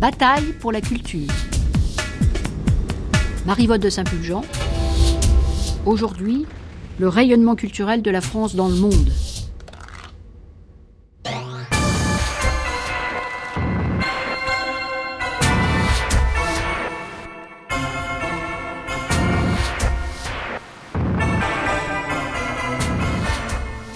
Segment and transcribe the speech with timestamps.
[0.00, 1.26] Bataille pour la culture.
[3.46, 4.42] Marivotte de Saint-Pulgent.
[5.86, 6.46] Aujourd'hui,
[7.00, 9.10] le rayonnement culturel de la France dans le monde.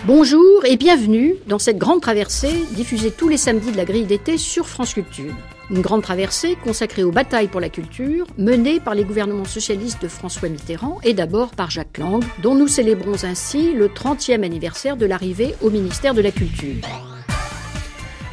[0.05, 4.37] Bonjour et bienvenue dans cette grande traversée diffusée tous les samedis de la grille d'été
[4.37, 5.33] sur France Culture.
[5.71, 10.09] Une grande traversée consacrée aux batailles pour la culture menées par les gouvernements socialistes de
[10.09, 15.07] François Mitterrand et d'abord par Jacques Lang, dont nous célébrons ainsi le 30e anniversaire de
[15.07, 16.85] l'arrivée au ministère de la Culture.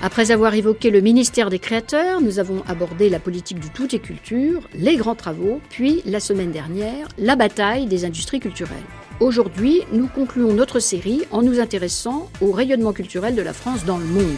[0.02, 4.00] Après avoir évoqué le ministère des Créateurs, nous avons abordé la politique du tout et
[4.00, 8.78] culture, les grands travaux, puis, la semaine dernière, la bataille des industries culturelles.
[9.20, 13.98] Aujourd'hui, nous concluons notre série en nous intéressant au rayonnement culturel de la France dans
[13.98, 14.38] le monde.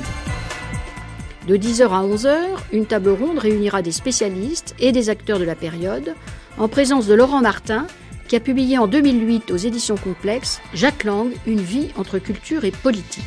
[1.47, 2.35] De 10h à 11h,
[2.71, 6.13] une table ronde réunira des spécialistes et des acteurs de la période,
[6.59, 7.87] en présence de Laurent Martin,
[8.27, 12.71] qui a publié en 2008 aux éditions Complexes Jacques Lang, Une vie entre culture et
[12.71, 13.23] politique.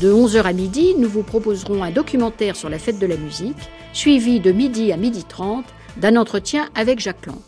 [0.00, 3.68] De 11h à midi, nous vous proposerons un documentaire sur la fête de la musique,
[3.92, 5.64] suivi de midi à midi 30
[5.96, 7.47] d'un entretien avec Jacques Lang.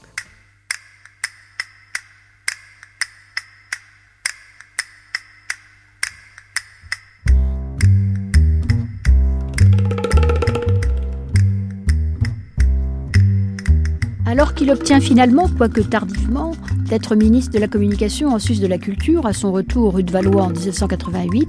[14.41, 16.53] Alors qu'il obtient finalement, quoique tardivement,
[16.89, 20.11] d'être ministre de la Communication en Suisse de la Culture à son retour rue de
[20.11, 21.47] Valois en 1988,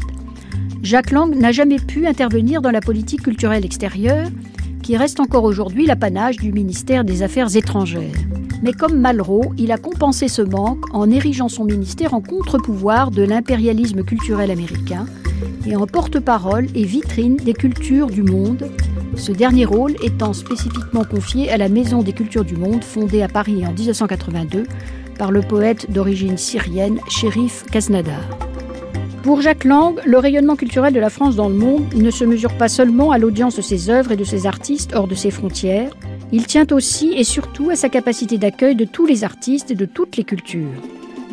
[0.83, 4.27] Jacques Lang n'a jamais pu intervenir dans la politique culturelle extérieure,
[4.83, 8.11] qui reste encore aujourd'hui l'apanage du ministère des Affaires étrangères.
[8.61, 13.23] Mais comme Malraux, il a compensé ce manque en érigeant son ministère en contre-pouvoir de
[13.23, 15.05] l'impérialisme culturel américain
[15.65, 18.69] et en porte-parole et vitrine des cultures du monde,
[19.15, 23.27] ce dernier rôle étant spécifiquement confié à la Maison des cultures du monde fondée à
[23.27, 24.63] Paris en 1982
[25.17, 28.21] par le poète d'origine syrienne Shérif Kaznadar.
[29.23, 32.57] Pour Jacques Lang, le rayonnement culturel de la France dans le monde ne se mesure
[32.57, 35.95] pas seulement à l'audience de ses œuvres et de ses artistes hors de ses frontières,
[36.31, 39.85] il tient aussi et surtout à sa capacité d'accueil de tous les artistes et de
[39.85, 40.71] toutes les cultures.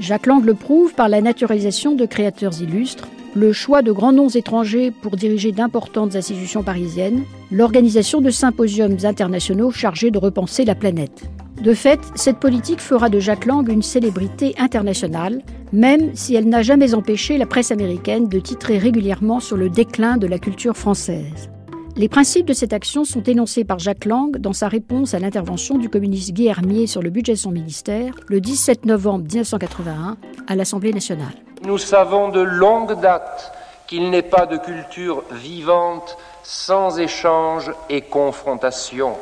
[0.00, 4.28] Jacques Lang le prouve par la naturalisation de créateurs illustres, le choix de grands noms
[4.28, 7.22] étrangers pour diriger d'importantes institutions parisiennes,
[7.52, 11.30] l'organisation de symposiums internationaux chargés de repenser la planète.
[11.62, 16.62] De fait, cette politique fera de Jacques Lang une célébrité internationale, même si elle n'a
[16.62, 21.48] jamais empêché la presse américaine de titrer régulièrement sur le déclin de la culture française.
[21.98, 25.78] Les principes de cette action sont énoncés par Jacques Lang dans sa réponse à l'intervention
[25.78, 30.16] du communiste Guy Hermier sur le budget de son ministère le 17 novembre 1981
[30.46, 31.34] à l'Assemblée nationale.
[31.64, 33.52] Nous savons de longue date
[33.88, 39.16] qu'il n'est pas de culture vivante sans échange et confrontation.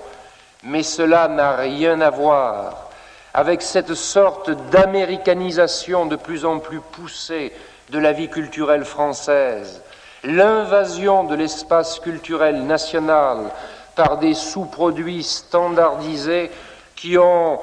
[0.62, 2.90] Mais cela n'a rien à voir
[3.32, 7.52] avec cette sorte d'américanisation de plus en plus poussée
[7.90, 9.80] de la vie culturelle française,
[10.26, 13.50] l'invasion de l'espace culturel national
[13.94, 16.50] par des sous-produits standardisés
[16.96, 17.58] qui ont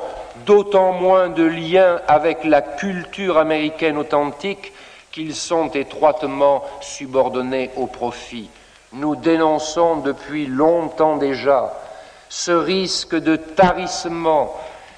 [0.45, 4.71] d'autant moins de lien avec la culture américaine authentique
[5.11, 8.49] qu'ils sont étroitement subordonnés au profit.
[8.93, 11.73] Nous dénonçons depuis longtemps déjà
[12.29, 14.55] ce risque de tarissement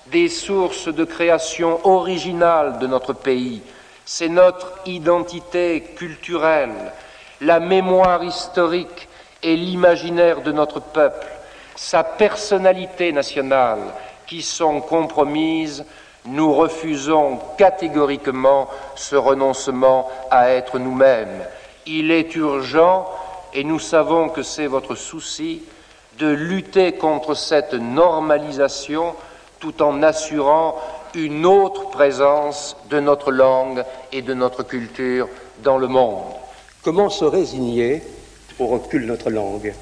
[0.08, 3.62] des sources de création originale de notre pays.
[4.06, 6.92] C'est notre identité culturelle,
[7.42, 9.08] la mémoire historique
[9.44, 11.28] et l'imaginaire de notre peuple,
[11.76, 13.80] sa personnalité nationale
[14.28, 15.86] qui sont compromises,
[16.26, 21.44] nous refusons catégoriquement ce renoncement à être nous-mêmes.
[21.86, 23.08] Il est urgent,
[23.54, 25.62] et nous savons que c'est votre souci,
[26.18, 29.16] de lutter contre cette normalisation
[29.60, 30.76] tout en assurant
[31.14, 35.28] une autre présence de notre langue et de notre culture
[35.64, 36.24] dans le monde.
[36.86, 38.04] Comment se résigner
[38.60, 39.74] au recul de notre langue?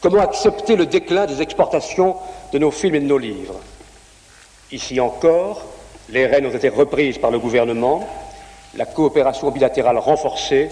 [0.00, 2.16] Comment accepter le déclin des exportations
[2.54, 3.60] de nos films et de nos livres?
[4.72, 5.62] Ici encore,
[6.08, 8.08] les rênes ont été reprises par le gouvernement,
[8.76, 10.70] la coopération bilatérale renforcée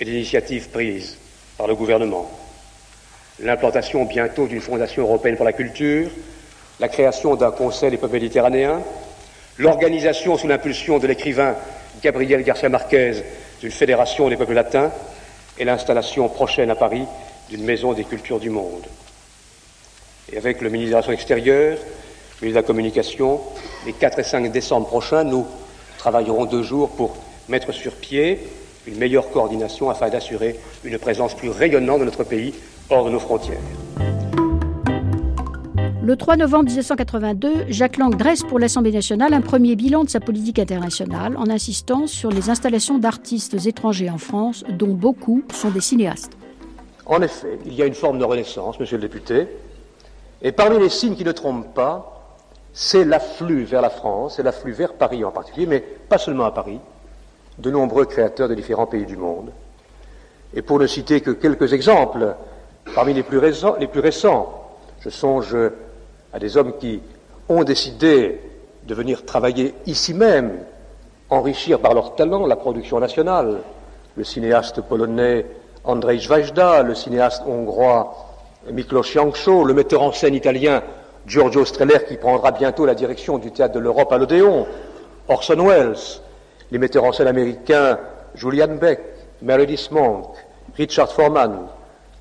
[0.00, 1.18] et l'initiative prise
[1.58, 2.30] par le gouvernement.
[3.40, 6.08] L'implantation bientôt d'une fondation européenne pour la culture,
[6.78, 8.80] la création d'un conseil des peuples méditerranéens,
[9.58, 11.54] l'organisation sous l'impulsion de l'écrivain
[12.02, 13.22] Gabriel Garcia Marquez
[13.60, 14.90] d'une fédération des peuples latins
[15.58, 17.04] et l'installation prochaine à Paris
[17.48, 18.86] d'une maison des cultures du monde.
[20.32, 21.78] Et avec le ministre des Relations extérieures,
[22.40, 23.40] le ministre de la Communication,
[23.84, 25.46] les 4 et 5 décembre prochains, nous
[25.98, 27.16] travaillerons deux jours pour
[27.48, 28.38] mettre sur pied
[28.86, 32.54] une meilleure coordination afin d'assurer une présence plus rayonnante de notre pays
[32.88, 33.58] hors de nos frontières.
[36.02, 40.18] Le 3 novembre 1982, Jacques Lang dresse pour l'Assemblée nationale un premier bilan de sa
[40.18, 45.82] politique internationale en insistant sur les installations d'artistes étrangers en France, dont beaucoup sont des
[45.82, 46.32] cinéastes.
[47.04, 49.46] En effet, il y a une forme de renaissance, monsieur le député,
[50.40, 52.38] et parmi les signes qui ne trompent pas,
[52.72, 56.50] c'est l'afflux vers la France, c'est l'afflux vers Paris en particulier, mais pas seulement à
[56.50, 56.80] Paris,
[57.58, 59.52] de nombreux créateurs de différents pays du monde.
[60.54, 62.36] Et pour ne citer que quelques exemples,
[62.94, 64.56] parmi les plus récents, les plus récents
[65.00, 65.56] je songe
[66.32, 67.00] à des hommes qui
[67.48, 68.40] ont décidé
[68.86, 70.60] de venir travailler ici même,
[71.28, 73.58] enrichir par leur talent la production nationale.
[74.16, 75.46] Le cinéaste polonais
[75.84, 78.14] Andrzej Wajda, le cinéaste hongrois
[78.70, 80.82] Miklos Janczó, le metteur en scène italien
[81.26, 84.66] Giorgio Streller qui prendra bientôt la direction du théâtre de l'Europe à l'Odéon,
[85.28, 85.96] Orson Welles,
[86.70, 87.98] les metteurs en scène américains
[88.34, 89.00] Julian Beck,
[89.42, 90.26] Meredith Monk,
[90.76, 91.66] Richard Foreman,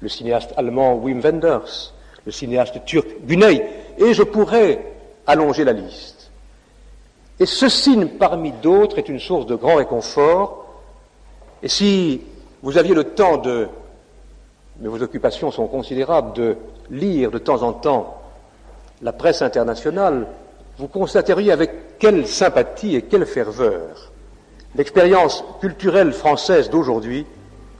[0.01, 1.93] le cinéaste allemand Wim Wenders,
[2.25, 3.65] le cinéaste turc Güney,
[3.99, 4.83] et je pourrais
[5.27, 6.31] allonger la liste.
[7.39, 10.65] Et ce signe, parmi d'autres, est une source de grand réconfort.
[11.61, 12.21] Et si
[12.63, 13.67] vous aviez le temps de,
[14.79, 16.57] mais vos occupations sont considérables, de
[16.89, 18.21] lire de temps en temps
[19.01, 20.27] la presse internationale,
[20.77, 24.11] vous constateriez avec quelle sympathie et quelle ferveur
[24.75, 27.25] l'expérience culturelle française d'aujourd'hui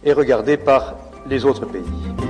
[0.04, 0.96] est regardée par
[1.28, 2.29] les autres pays.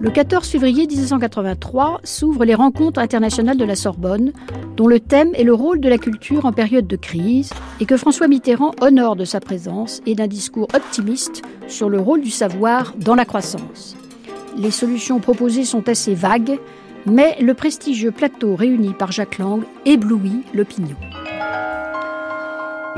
[0.00, 4.32] Le 14 février 1983 s'ouvrent les rencontres internationales de la Sorbonne,
[4.76, 7.50] dont le thème est le rôle de la culture en période de crise,
[7.80, 12.20] et que François Mitterrand honore de sa présence et d'un discours optimiste sur le rôle
[12.20, 13.96] du savoir dans la croissance.
[14.56, 16.60] Les solutions proposées sont assez vagues,
[17.04, 20.96] mais le prestigieux plateau réuni par Jacques Lang éblouit l'opinion.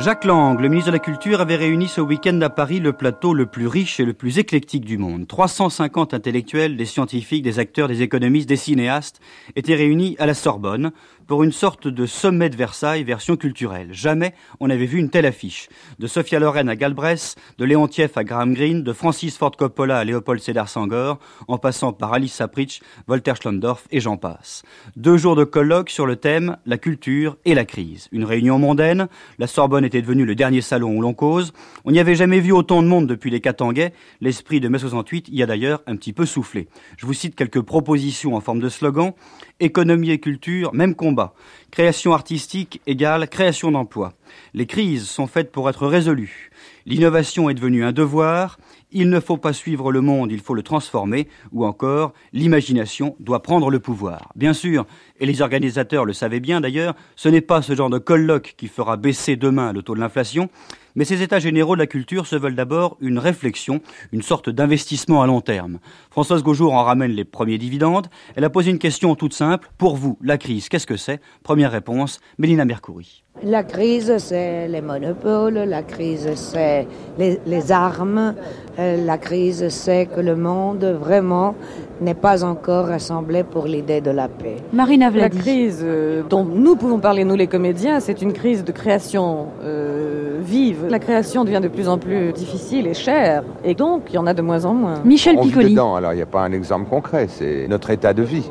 [0.01, 3.35] Jacques Lang, le ministre de la Culture, avait réuni ce week-end à Paris le plateau
[3.35, 5.27] le plus riche et le plus éclectique du monde.
[5.29, 9.21] 350 intellectuels, des scientifiques, des acteurs, des économistes, des cinéastes
[9.57, 10.93] étaient réunis à la Sorbonne
[11.31, 13.91] pour une sorte de sommet de Versailles version culturelle.
[13.93, 15.69] Jamais on n'avait vu une telle affiche.
[16.01, 19.99] De Sophia Loren à Galbraith, de Léon Tief à Graham Greene, de Francis Ford Coppola
[19.99, 24.65] à Léopold Sédar Sangor, en passant par Alice Sapritch, Voltaire Schlondorf et j'en passe.
[24.97, 28.09] Deux jours de colloque sur le thème la culture et la crise.
[28.11, 29.07] Une réunion mondaine,
[29.39, 31.53] la Sorbonne était devenue le dernier salon où l'on cause.
[31.85, 33.93] On n'y avait jamais vu autant de monde depuis les Catanguais.
[34.21, 36.67] L'esprit de mai 68 y a d'ailleurs un petit peu soufflé.
[36.97, 39.13] Je vous cite quelques propositions en forme de slogan.
[39.61, 41.35] Économie et culture, même combat.
[41.71, 44.15] Création artistique égale création d'emplois.
[44.55, 46.51] Les crises sont faites pour être résolues.
[46.87, 48.59] L'innovation est devenue un devoir.
[48.91, 51.29] Il ne faut pas suivre le monde, il faut le transformer.
[51.53, 54.33] Ou encore, l'imagination doit prendre le pouvoir.
[54.35, 54.87] Bien sûr,
[55.21, 58.67] et les organisateurs le savaient bien d'ailleurs, ce n'est pas ce genre de colloque qui
[58.67, 60.49] fera baisser demain le taux de l'inflation,
[60.95, 63.81] mais ces états généraux de la culture se veulent d'abord une réflexion,
[64.13, 65.79] une sorte d'investissement à long terme.
[66.11, 68.09] Françoise Gaujour en ramène les premiers dividendes.
[68.37, 69.71] Elle a posé une question toute simple.
[69.79, 71.21] Pour vous, la crise, qu'est-ce que c'est?
[71.43, 73.25] Première réponse, Mélina Mercouri.
[73.43, 76.87] La crise, c'est les monopoles, la crise, c'est
[77.19, 78.35] les, armes,
[78.79, 81.55] euh, la crise, c'est que le monde, vraiment,
[82.03, 84.57] n'est pas encore rassemblé pour l'idée de la paix.
[84.75, 85.37] Marina Vladi.
[85.37, 89.47] La crise euh, dont nous pouvons parler, nous les comédiens, c'est une crise de création
[89.65, 90.87] euh, vive.
[90.91, 94.27] La création devient de plus en plus difficile et chère, et donc il y en
[94.27, 95.01] a de moins en moins.
[95.05, 95.79] Michel Piccoli.
[95.79, 98.51] alors il n'y a pas un exemple concret, c'est notre état de vie.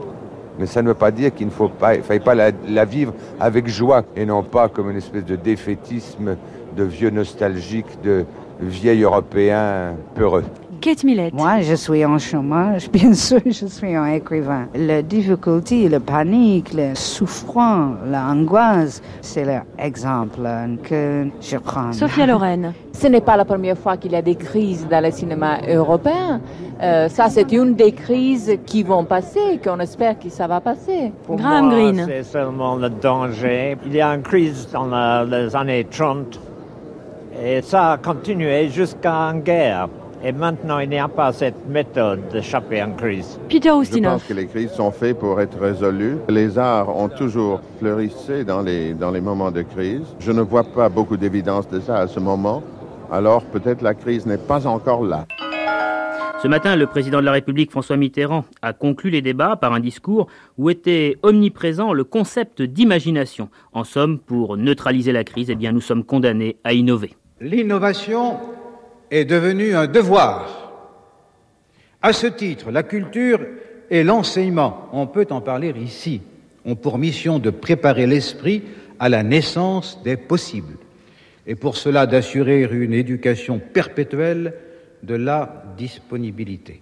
[0.59, 3.67] Mais ça ne veut pas dire qu'il ne faut pas, faille pas la, vivre avec
[3.67, 6.35] joie et non pas comme une espèce de défaitisme
[6.75, 8.25] de vieux nostalgiques, de
[8.59, 10.43] vieil européen peureux.
[10.79, 11.33] Kate Millett.
[11.33, 14.67] Moi, je suis en chômage, bien sûr, je suis un écrivain.
[14.75, 19.45] La difficulté, la panique, le souffrance, l'angoisse, c'est
[19.77, 20.41] l'exemple
[20.83, 21.91] que je prends.
[21.93, 22.73] Sophia Loren.
[22.93, 26.41] Ce n'est pas la première fois qu'il y a des crises dans le cinéma européen.
[26.81, 31.11] Euh, ça, c'est une des crises qui vont passer, qu'on espère que ça va passer.
[31.25, 32.05] Pour Graham Greene.
[32.07, 33.77] C'est seulement le danger.
[33.85, 36.39] Il y a une crise dans les années 30
[37.41, 39.87] et ça a continué jusqu'à une guerre.
[40.23, 43.39] Et maintenant, il n'y a pas cette méthode d'échapper à une crise.
[43.47, 46.17] Peter Je pense que les crises sont faites pour être résolues.
[46.27, 50.03] Les arts ont toujours fleurissé dans les, dans les moments de crise.
[50.19, 52.61] Je ne vois pas beaucoup d'évidence de ça à ce moment.
[53.11, 55.25] Alors peut-être la crise n'est pas encore là.
[56.41, 59.81] Ce matin, le président de la République, François Mitterrand, a conclu les débats par un
[59.81, 63.49] discours où était omniprésent le concept d'imagination.
[63.73, 67.13] En somme, pour neutraliser la crise, eh bien, nous sommes condamnés à innover.
[67.41, 68.37] L'innovation
[69.11, 70.71] est devenu un devoir.
[72.01, 73.39] À ce titre, la culture
[73.89, 76.21] et l'enseignement, on peut en parler ici,
[76.65, 78.63] ont pour mission de préparer l'esprit
[78.99, 80.77] à la naissance des possibles,
[81.47, 84.53] et pour cela d'assurer une éducation perpétuelle
[85.03, 86.81] de la disponibilité.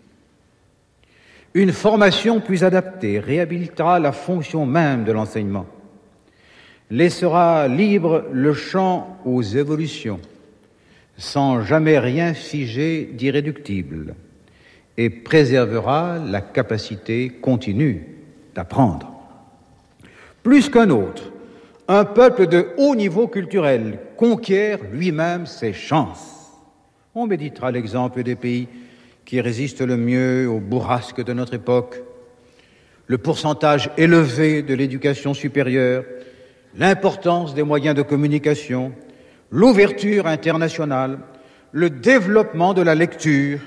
[1.53, 5.65] Une formation plus adaptée réhabilitera la fonction même de l'enseignement,
[6.91, 10.19] laissera libre le champ aux évolutions,
[11.17, 14.15] sans jamais rien figer d'irréductible,
[14.97, 18.07] et préservera la capacité continue
[18.55, 19.13] d'apprendre.
[20.43, 21.31] Plus qu'un autre,
[21.87, 26.51] un peuple de haut niveau culturel conquiert lui-même ses chances.
[27.15, 28.67] On méditera l'exemple des pays
[29.25, 32.01] qui résistent le mieux aux bourrasques de notre époque,
[33.07, 36.03] le pourcentage élevé de l'éducation supérieure,
[36.75, 38.91] l'importance des moyens de communication,
[39.51, 41.19] l'ouverture internationale,
[41.71, 43.59] le développement de la lecture,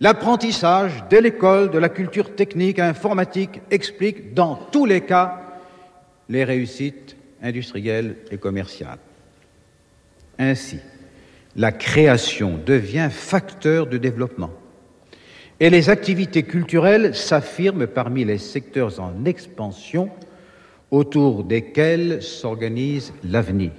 [0.00, 5.42] l'apprentissage dès l'école de la culture technique et informatique expliquent dans tous les cas
[6.28, 8.98] les réussites industrielles et commerciales.
[10.38, 10.78] Ainsi,
[11.56, 14.50] la création devient facteur de développement
[15.60, 20.10] et les activités culturelles s'affirment parmi les secteurs en expansion
[20.90, 23.72] autour desquels s'organise l'avenir.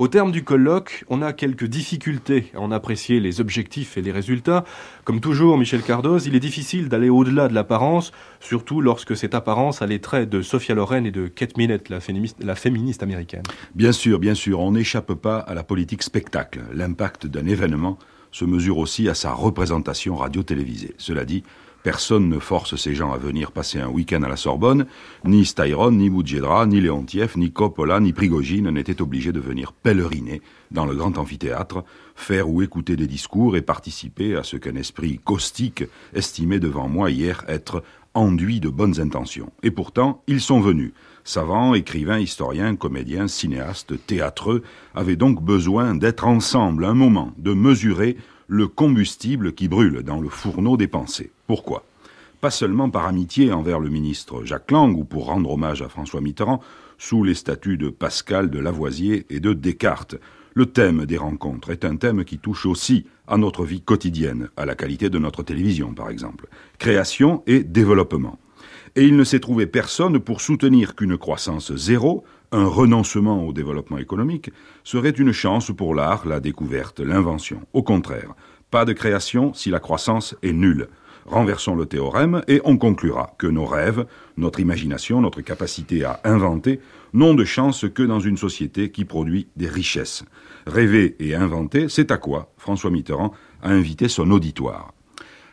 [0.00, 4.12] Au terme du colloque, on a quelques difficultés à en apprécier les objectifs et les
[4.12, 4.64] résultats.
[5.04, 9.82] Comme toujours, Michel Cardoz, il est difficile d'aller au-delà de l'apparence, surtout lorsque cette apparence
[9.82, 13.42] a les traits de Sophia Loren et de Kate Millett, la féministe, la féministe américaine.
[13.74, 16.62] Bien sûr, bien sûr, on n'échappe pas à la politique spectacle.
[16.72, 17.98] L'impact d'un événement
[18.32, 20.94] se mesure aussi à sa représentation radio-télévisée.
[20.96, 21.42] Cela dit,
[21.82, 24.86] Personne ne force ces gens à venir passer un week-end à la Sorbonne.
[25.24, 30.42] Ni Styron, ni Moudjedra, ni Léontiev, ni Coppola, ni Prigogine n'étaient obligés de venir pèleriner
[30.70, 31.82] dans le grand amphithéâtre,
[32.14, 37.10] faire ou écouter des discours et participer à ce qu'un esprit caustique estimait devant moi
[37.10, 37.82] hier être
[38.12, 39.52] enduit de bonnes intentions.
[39.62, 40.92] Et pourtant, ils sont venus.
[41.24, 44.62] Savants, écrivains, historiens, comédiens, cinéastes, théâtreux
[44.94, 48.16] avaient donc besoin d'être ensemble un moment, de mesurer
[48.50, 51.30] le combustible qui brûle dans le fourneau des pensées.
[51.46, 51.84] Pourquoi?
[52.40, 56.20] Pas seulement par amitié envers le ministre Jacques Lang ou pour rendre hommage à François
[56.20, 56.60] Mitterrand,
[56.98, 60.16] sous les statuts de Pascal, de Lavoisier et de Descartes.
[60.54, 64.66] Le thème des rencontres est un thème qui touche aussi à notre vie quotidienne, à
[64.66, 66.48] la qualité de notre télévision par exemple.
[66.80, 68.36] Création et développement.
[68.96, 73.98] Et il ne s'est trouvé personne pour soutenir qu'une croissance zéro un renoncement au développement
[73.98, 74.50] économique
[74.84, 77.62] serait une chance pour l'art, la découverte, l'invention.
[77.72, 78.34] Au contraire,
[78.70, 80.88] pas de création si la croissance est nulle.
[81.26, 86.80] Renversons le théorème et on conclura que nos rêves, notre imagination, notre capacité à inventer
[87.12, 90.24] n'ont de chance que dans une société qui produit des richesses.
[90.66, 94.92] Rêver et inventer, c'est à quoi François Mitterrand a invité son auditoire.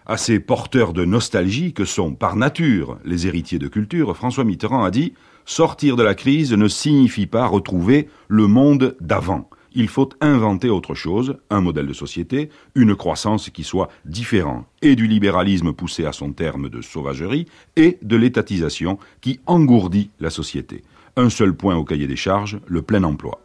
[0.05, 4.83] À ces porteurs de nostalgie que sont par nature les héritiers de culture, François Mitterrand
[4.83, 5.13] a dit
[5.49, 9.49] Sortir de la crise ne signifie pas retrouver le monde d'avant.
[9.73, 14.97] Il faut inventer autre chose, un modèle de société, une croissance qui soit différent et
[14.97, 17.45] du libéralisme poussé à son terme de sauvagerie
[17.77, 20.83] et de l'étatisation qui engourdit la société.
[21.15, 23.39] Un seul point au cahier des charges, le plein emploi.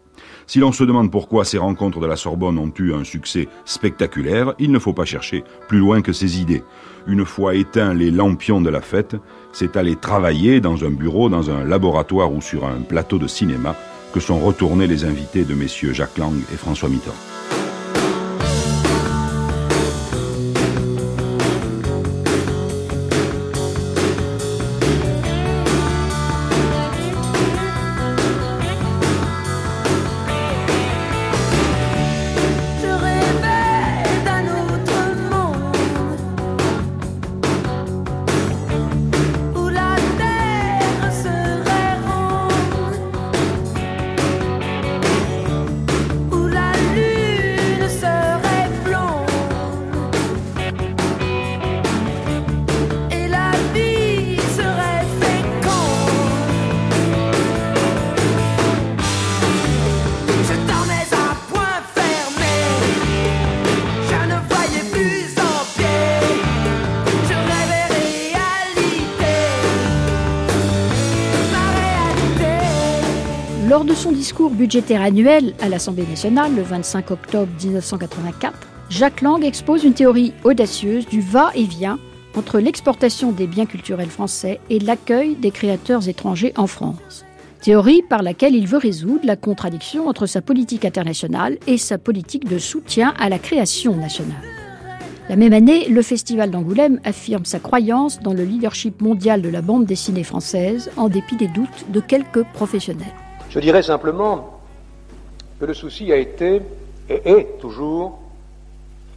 [0.53, 4.53] Si l'on se demande pourquoi ces rencontres de la Sorbonne ont eu un succès spectaculaire,
[4.59, 6.63] il ne faut pas chercher plus loin que ces idées.
[7.07, 9.17] Une fois éteints les lampions de la fête,
[9.53, 13.75] c'est aller travailler dans un bureau, dans un laboratoire ou sur un plateau de cinéma
[14.13, 17.17] que sont retournés les invités de messieurs Jacques Lang et François Mitterrand.
[74.63, 78.55] Budgétaire annuel à l'Assemblée nationale le 25 octobre 1984,
[78.91, 81.99] Jacques Lang expose une théorie audacieuse du va-et-vient
[82.37, 87.25] entre l'exportation des biens culturels français et l'accueil des créateurs étrangers en France.
[87.61, 92.49] Théorie par laquelle il veut résoudre la contradiction entre sa politique internationale et sa politique
[92.49, 94.45] de soutien à la création nationale.
[95.29, 99.61] La même année, le Festival d'Angoulême affirme sa croyance dans le leadership mondial de la
[99.61, 103.22] bande dessinée française en dépit des doutes de quelques professionnels.
[103.53, 104.61] Je dirais simplement
[105.61, 106.63] que le souci a été
[107.11, 108.19] et est toujours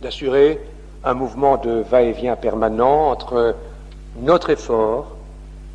[0.01, 0.59] d'assurer
[1.05, 3.55] un mouvement de va-et-vient permanent entre
[4.19, 5.15] notre effort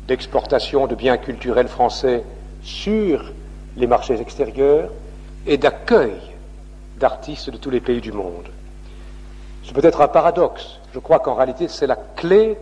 [0.07, 2.23] d'exportation de biens culturels français
[2.61, 3.31] sur
[3.77, 4.91] les marchés extérieurs
[5.47, 6.13] et d'accueil
[6.99, 8.45] d'artistes de tous les pays du monde.
[9.63, 10.77] C'est peut-être un paradoxe.
[10.93, 12.55] Je crois qu'en réalité, c'est la clé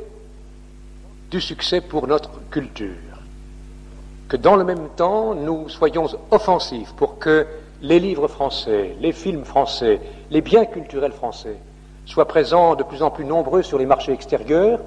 [1.29, 3.08] du succès pour notre culture.
[4.29, 7.47] Que dans le même temps, nous soyons offensifs pour que
[7.81, 11.57] les livres français, les films français, les biens culturels français
[12.05, 14.81] soient présents de plus en plus nombreux sur les marchés extérieurs,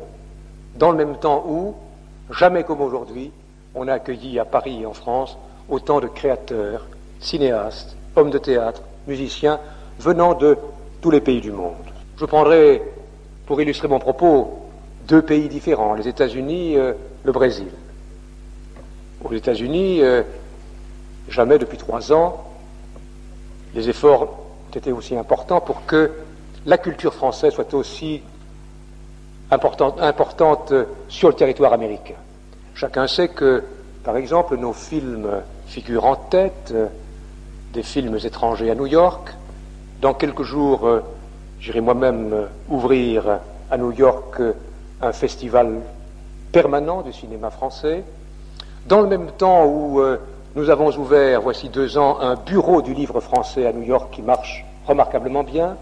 [0.77, 1.75] dans le même temps où,
[2.31, 3.33] jamais comme aujourd'hui,
[3.75, 5.37] on a accueilli à Paris et en France
[5.69, 6.87] autant de créateurs,
[7.19, 9.59] cinéastes, hommes de théâtre, musiciens,
[9.99, 10.57] venant de
[11.01, 11.75] tous les pays du monde.
[12.17, 12.81] Je prendrai,
[13.47, 14.69] pour illustrer mon propos,
[15.09, 16.93] deux pays différents, les États-Unis, euh,
[17.25, 17.73] le Brésil.
[19.25, 20.23] Aux États-Unis, euh,
[21.29, 22.45] jamais depuis trois ans,
[23.75, 26.11] les efforts ont été aussi importants pour que
[26.67, 28.23] la culture française soit aussi
[29.51, 30.73] importante, importante
[31.09, 32.15] sur le territoire américain.
[32.75, 33.63] Chacun sait que,
[34.03, 35.29] par exemple, nos films
[35.67, 36.87] figurent en tête euh,
[37.73, 39.35] des films étrangers à New York.
[40.01, 41.01] Dans quelques jours, euh,
[41.61, 44.41] j'irai moi-même euh, ouvrir à New York
[45.01, 45.81] un festival
[46.51, 48.05] permanent du cinéma français.
[48.87, 50.03] Dans le même temps où
[50.55, 54.23] nous avons ouvert, voici deux ans, un bureau du livre français à New York qui
[54.23, 55.77] marche remarquablement bien,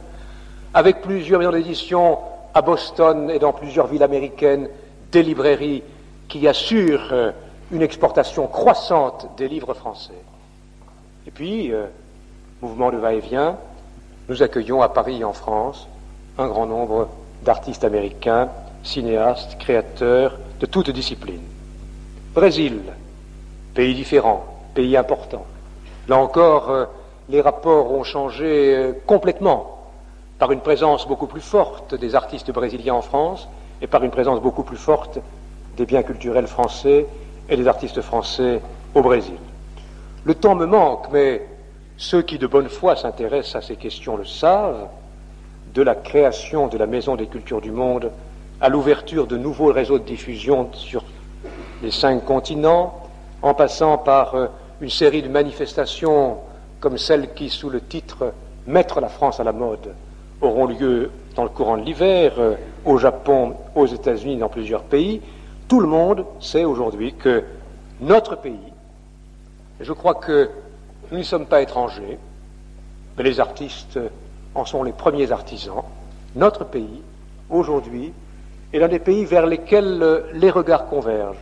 [0.75, 2.19] avec plusieurs maisons d'édition
[2.55, 4.69] à Boston et dans plusieurs villes américaines,
[5.11, 5.83] des librairies
[6.29, 7.33] qui assurent euh,
[7.73, 10.23] une exportation croissante des livres français.
[11.27, 11.87] Et puis, euh,
[12.63, 13.57] mouvement de va-et-vient,
[14.29, 15.89] nous accueillons à Paris et en France
[16.39, 17.09] un grand nombre
[17.45, 18.49] d'artistes américains,
[18.85, 21.50] cinéastes, créateurs de toutes disciplines.
[22.35, 22.81] Brésil,
[23.75, 24.45] pays différent,
[24.75, 25.45] pays important.
[26.07, 26.85] Là encore, euh,
[27.29, 29.79] les rapports ont changé complètement
[30.39, 33.49] par une présence beaucoup plus forte des artistes brésiliens en France
[33.83, 35.19] et par une présence beaucoup plus forte
[35.77, 37.07] des biens culturels français
[37.49, 38.61] et des artistes français
[38.95, 39.39] au Brésil.
[40.25, 41.45] Le temps me manque, mais
[41.97, 44.87] ceux qui de bonne foi s'intéressent à ces questions le savent,
[45.75, 48.13] de la création de la Maison des cultures du monde
[48.61, 51.03] à l'ouverture de nouveaux réseaux de diffusion sur
[51.83, 53.09] les cinq continents,
[53.43, 54.47] en passant par euh,
[54.81, 56.39] une série de manifestations
[56.81, 58.33] comme celle qui, sous le titre
[58.67, 59.95] Mettre la France à la mode,
[60.41, 65.23] auront lieu dans le courant de l'hiver euh, au Japon, aux États-Unis, dans plusieurs pays.
[65.67, 67.45] Tout le monde sait aujourd'hui que
[68.01, 68.73] notre pays,
[69.81, 70.51] je crois que
[71.11, 72.19] nous ne sommes pas étrangers,
[73.17, 73.99] mais les artistes
[74.55, 75.83] en sont les premiers artisans,
[76.35, 77.03] notre pays,
[77.49, 78.13] aujourd'hui,
[78.73, 81.39] est l'un des pays vers lesquels euh, les regards convergent.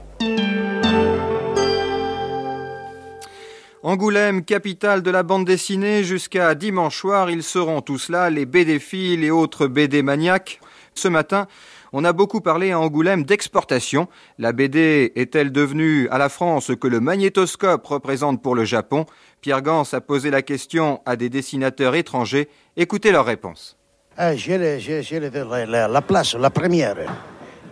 [3.85, 9.25] Angoulême, capitale de la bande dessinée, jusqu'à dimanche soir, ils seront tous là, les BD-filles
[9.25, 10.59] et autres BD maniaques.
[10.95, 11.47] Ce matin,
[11.93, 14.09] on a beaucoup parlé à Angoulême d'exportation.
[14.37, 19.07] La BD est-elle devenue à la France ce que le magnétoscope représente pour le Japon?
[19.43, 22.49] Pierre Gans a posé la question à des dessinateurs étrangers.
[22.77, 23.77] Écoutez leur réponse.
[24.17, 26.97] Ah, j'ai la place, la première,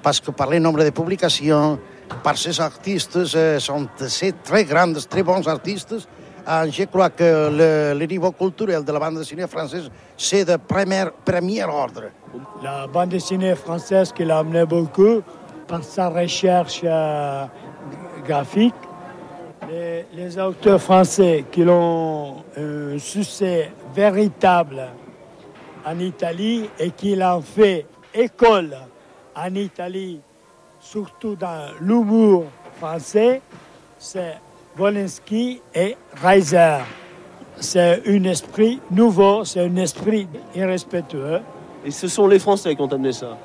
[0.04, 1.80] parce que par le nombre de publications,
[2.22, 5.94] par ces artistes, ce sont ces très grands, très bons artistes.
[6.46, 12.04] Je crois que le, niveau culturel de la bande dessinée française, c'est de premier, ordre.
[12.62, 15.22] La bande dessinée française qui l'a amené beaucoup
[15.66, 17.46] par sa recherche euh,
[18.24, 18.74] graphique.
[19.68, 24.86] Les, auteurs français qui l'ont un succès véritable
[25.84, 28.76] en Italie et qui l'ont fait école
[29.34, 30.20] en Italie
[30.90, 32.44] surtout dans l'humour
[32.78, 33.42] français,
[33.98, 34.38] c'est
[34.78, 36.78] Wolinski et Reiser.
[37.58, 41.40] C'est un esprit nouveau, c'est un esprit irrespectueux.
[41.84, 43.36] Et ce sont les Français qui ont amené ça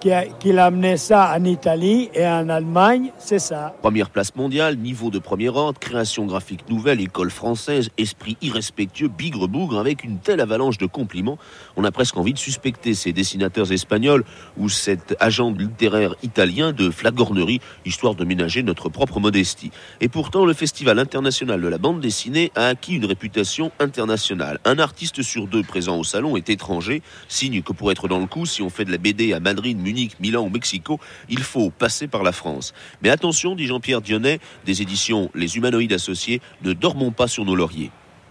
[0.00, 3.74] qu'il a, amené ça en Italie et en Allemagne, c'est ça.
[3.82, 9.78] Première place mondiale, niveau de premier ordre, création graphique nouvelle, école française, esprit irrespectueux, bigre-bougre,
[9.78, 11.38] avec une telle avalanche de compliments,
[11.76, 14.24] on a presque envie de suspecter ces dessinateurs espagnols
[14.56, 19.70] ou cet agent littéraire italien de flagornerie, histoire de ménager notre propre modestie.
[20.00, 24.58] Et pourtant, le Festival international de la bande dessinée a acquis une réputation internationale.
[24.64, 28.26] Un artiste sur deux présent au salon est étranger, signe que pour être dans le
[28.26, 31.70] coup, si on fait de la BD à Madrid, Munich, Milan ou Mexico, il faut
[31.70, 32.74] passer par la France.
[33.02, 37.56] Mais attention, dit Jean-Pierre Dionnet, des éditions Les Humanoïdes Associés, ne dormons pas sur nos
[37.56, 37.90] lauriers.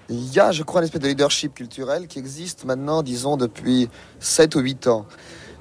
[0.09, 3.89] Il y a, je crois, une espèce de leadership culturel qui existe maintenant, disons, depuis
[4.19, 5.05] 7 ou 8 ans.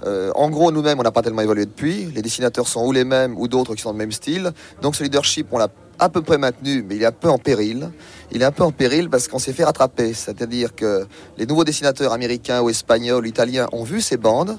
[0.04, 2.06] Euh, en gros, nous-mêmes, on n'a pas tellement évolué depuis.
[2.14, 4.52] Les dessinateurs sont ou les mêmes ou d'autres qui sont dans le même style.
[4.82, 7.38] Donc ce leadership, on l'a à peu près maintenu, mais il est un peu en
[7.38, 7.90] péril.
[8.30, 10.12] Il est un peu en péril parce qu'on s'est fait rattraper.
[10.12, 11.06] C'est-à-dire que
[11.38, 14.58] les nouveaux dessinateurs américains ou espagnols ou italiens ont vu ces bandes,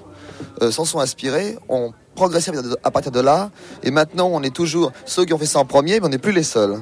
[0.62, 2.52] euh, s'en sont inspirés, ont progressé
[2.84, 3.52] à partir de là.
[3.84, 6.18] Et maintenant, on est toujours ceux qui ont fait ça en premier, mais on n'est
[6.18, 6.78] plus les seuls.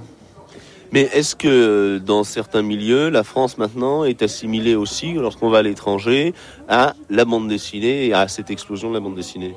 [0.91, 5.61] Mais est-ce que dans certains milieux, la France maintenant est assimilée aussi, lorsqu'on va à
[5.61, 6.33] l'étranger,
[6.69, 9.55] à la bande dessinée et à cette explosion de la bande dessinée?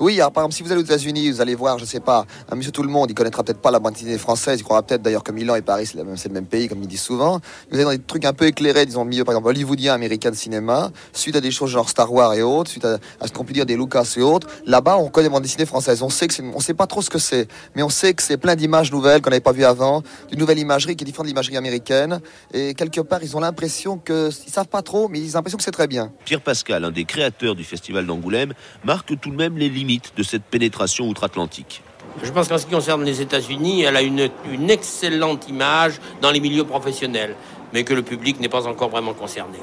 [0.00, 2.24] Oui, alors, par exemple, si vous allez aux États-Unis, vous allez voir, je sais pas,
[2.50, 4.82] un monsieur tout le monde, il connaîtra peut-être pas la bande dessinée française, il croira
[4.82, 7.38] peut-être d'ailleurs que Milan et Paris, c'est le, même, pays, comme ils disent souvent.
[7.70, 10.36] Vous allez dans des trucs un peu éclairés, disons, milieu, par exemple, hollywoodien, américain de
[10.36, 13.52] cinéma, suite à des choses genre Star Wars et autres, suite à, ce qu'on peut
[13.52, 14.46] dire des Lucas et autres.
[14.64, 16.02] Là-bas, on connaît la bande dessinée française.
[16.02, 18.38] On sait que on sait pas trop ce que c'est, mais on sait que c'est
[18.38, 21.30] plein d'images nouvelles qu'on n'avait pas vues avant, d'une nouvelle imagerie qui est différente de
[21.30, 22.20] l'imagerie américaine.
[22.54, 25.58] Et quelque part, ils ont l'impression que, ils savent pas trop, mais ils ont l'impression
[25.58, 26.10] que c'est très bien.
[26.24, 30.22] Pierre Pascal, un des créateurs du festival d'Angoulême, marque tout de même les limites de
[30.22, 31.82] cette pénétration outre-Atlantique.
[32.22, 36.30] Je pense qu'en ce qui concerne les États-Unis, elle a une, une excellente image dans
[36.30, 37.34] les milieux professionnels,
[37.72, 39.58] mais que le public n'est pas encore vraiment concerné.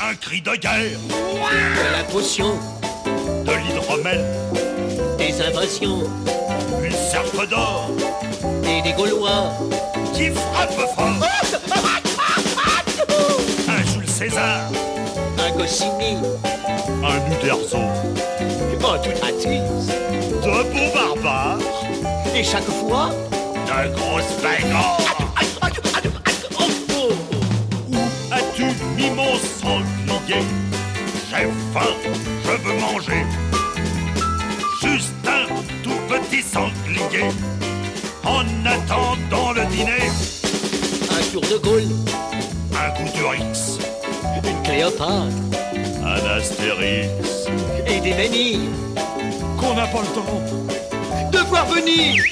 [0.00, 2.54] Un cri de guerre, de la potion,
[3.44, 4.24] de l'hydromel,
[5.18, 6.02] des invasions,
[6.82, 7.90] une serpe d'or,
[8.64, 9.52] et des Gaulois
[10.14, 11.41] qui frappent fort.
[14.22, 14.70] César,
[15.36, 16.16] un Goscinny,
[17.02, 19.88] un Uderzo, un Toutatis,
[20.44, 21.58] de beaux barbares,
[22.32, 23.10] et chaque fois,
[23.66, 25.00] de grosses bagarres.
[27.90, 27.96] Où
[28.30, 30.44] as-tu mis mon sanglier?
[31.28, 31.92] J'ai faim,
[32.44, 33.26] je veux manger.
[34.80, 35.46] Juste un
[35.82, 37.26] tout petit sanglier.
[38.24, 40.06] En attendant le dîner,
[41.10, 41.96] un tour de Gaulle,
[42.72, 43.82] un coup de Rix.
[43.82, 43.91] une
[44.64, 45.28] Cléopâtre,
[46.04, 47.48] un Astérix
[47.86, 48.58] et des menhirs
[49.58, 52.22] qu'on n'a pas le temps de voir venir.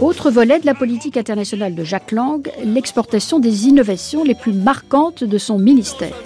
[0.00, 5.24] Autre volet de la politique internationale de Jacques Lang, l'exportation des innovations les plus marquantes
[5.24, 6.16] de son ministère.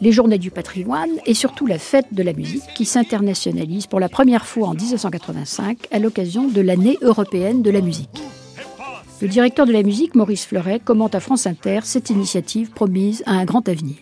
[0.00, 4.08] Les journées du patrimoine et surtout la fête de la musique qui s'internationalise pour la
[4.08, 8.22] première fois en 1985 à l'occasion de l'année européenne de la musique.
[9.22, 13.32] Le directeur de la musique, Maurice Fleuret, commente à France Inter cette initiative promise à
[13.32, 13.96] un grand avenir.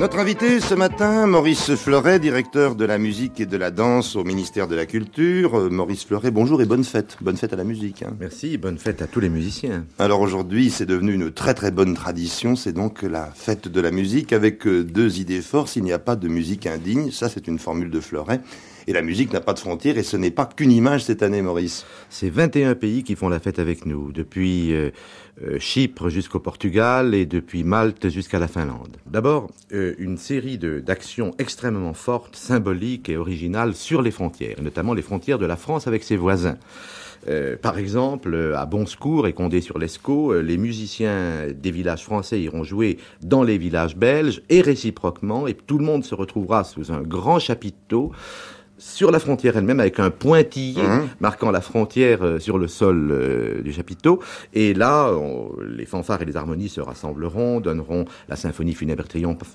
[0.00, 4.24] Notre invité ce matin, Maurice Fleuret, directeur de la musique et de la danse au
[4.24, 5.58] ministère de la Culture.
[5.58, 7.18] Euh, Maurice Fleuret, bonjour et bonne fête.
[7.20, 8.02] Bonne fête à la musique.
[8.02, 8.16] Hein.
[8.18, 9.84] Merci, bonne fête à tous les musiciens.
[9.98, 12.56] Alors aujourd'hui, c'est devenu une très très bonne tradition.
[12.56, 15.76] C'est donc la fête de la musique avec euh, deux idées fortes.
[15.76, 17.10] Il n'y a pas de musique indigne.
[17.10, 18.40] Ça, c'est une formule de Fleuret.
[18.86, 21.42] Et la musique n'a pas de frontières et ce n'est pas qu'une image cette année,
[21.42, 21.84] Maurice.
[22.08, 24.90] C'est 21 pays qui font la fête avec nous, depuis euh, euh,
[25.58, 28.96] Chypre jusqu'au Portugal et depuis Malte jusqu'à la Finlande.
[29.06, 35.02] D'abord, euh, une série d'actions extrêmement fortes, symboliques et originales sur les frontières, notamment les
[35.02, 36.58] frontières de la France avec ses voisins.
[37.60, 43.58] par exemple, à Bonsecours et Condé-sur-Lescaut, les musiciens des villages français iront jouer dans les
[43.58, 48.12] villages belges et réciproquement, et tout le monde se retrouvera sous un grand chapiteau
[48.80, 51.08] sur la frontière elle-même avec un pointillé mmh.
[51.20, 54.20] marquant la frontière euh, sur le sol euh, du chapiteau.
[54.54, 55.12] Et là,
[55.68, 59.04] les fanfares et les harmonies se rassembleront, donneront la symphonie funèbre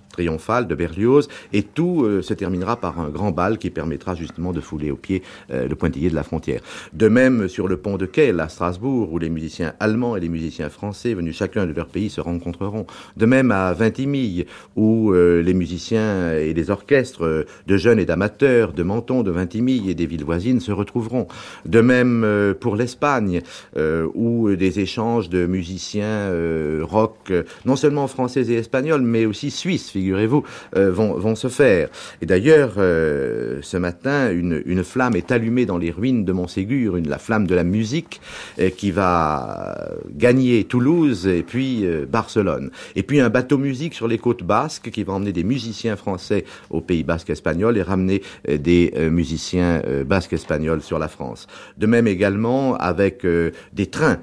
[0.09, 4.53] triomphale de Berlioz, et tout euh, se terminera par un grand bal qui permettra justement
[4.53, 6.61] de fouler au pied le pointillé de la frontière.
[6.93, 10.29] De même sur le pont de Kehl à Strasbourg, où les musiciens allemands et les
[10.29, 12.85] musiciens français venus chacun de leur pays se rencontreront.
[13.17, 18.83] De même à Vintimille, où les musiciens et les orchestres de jeunes et d'amateurs de
[18.83, 21.27] Menton de Vintimille et des villes voisines se retrouveront.
[21.65, 23.41] De même euh, pour l'Espagne,
[23.77, 27.33] euh, où des échanges de musiciens euh, rock,
[27.65, 30.43] non seulement français et espagnols, mais aussi suisses, figurez-vous,
[30.75, 31.89] vont, vont se faire.
[32.21, 37.07] Et d'ailleurs, ce matin, une, une flamme est allumée dans les ruines de Montségur, une,
[37.07, 38.21] la flamme de la musique,
[38.77, 42.71] qui va gagner Toulouse et puis Barcelone.
[42.95, 46.45] Et puis un bateau musique sur les côtes basques qui va emmener des musiciens français
[46.69, 51.47] au Pays basque espagnol et ramener des musiciens euh, basques espagnols sur la France.
[51.77, 54.17] De même également avec euh, des trains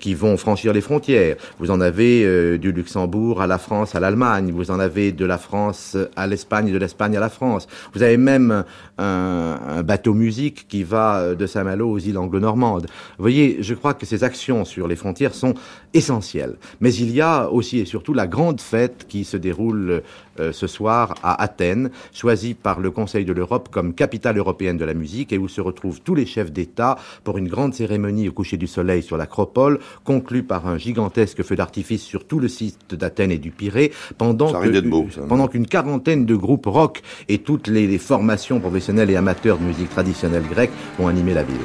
[0.00, 1.36] qui vont franchir les frontières.
[1.58, 4.52] Vous en avez du Luxembourg à la France, à l'Allemagne.
[4.52, 7.66] Vous en avez de la France à l'Espagne, de l'Espagne à la France.
[7.94, 8.64] Vous avez même
[8.98, 12.86] un, un bateau musique qui va de Saint-Malo aux îles anglo-normandes.
[13.16, 15.54] Vous voyez, je crois que ces actions sur les frontières sont
[15.94, 16.56] essentielles.
[16.80, 20.02] Mais il y a aussi et surtout la grande fête qui se déroule
[20.38, 24.94] ce soir à Athènes, choisie par le Conseil de l'Europe comme capitale européenne de la
[24.94, 28.56] musique et où se retrouvent tous les chefs d'État pour une grande cérémonie au coucher
[28.56, 33.30] du soleil sur l'Acropole, conclue par un gigantesque feu d'artifice sur tout le site d'Athènes
[33.30, 34.52] et du Pirée, pendant
[35.28, 39.90] pendant qu'une quarantaine de groupes rock et toutes les formations professionnelles et amateurs de musique
[39.90, 41.56] traditionnelle grecque vont animer la ville.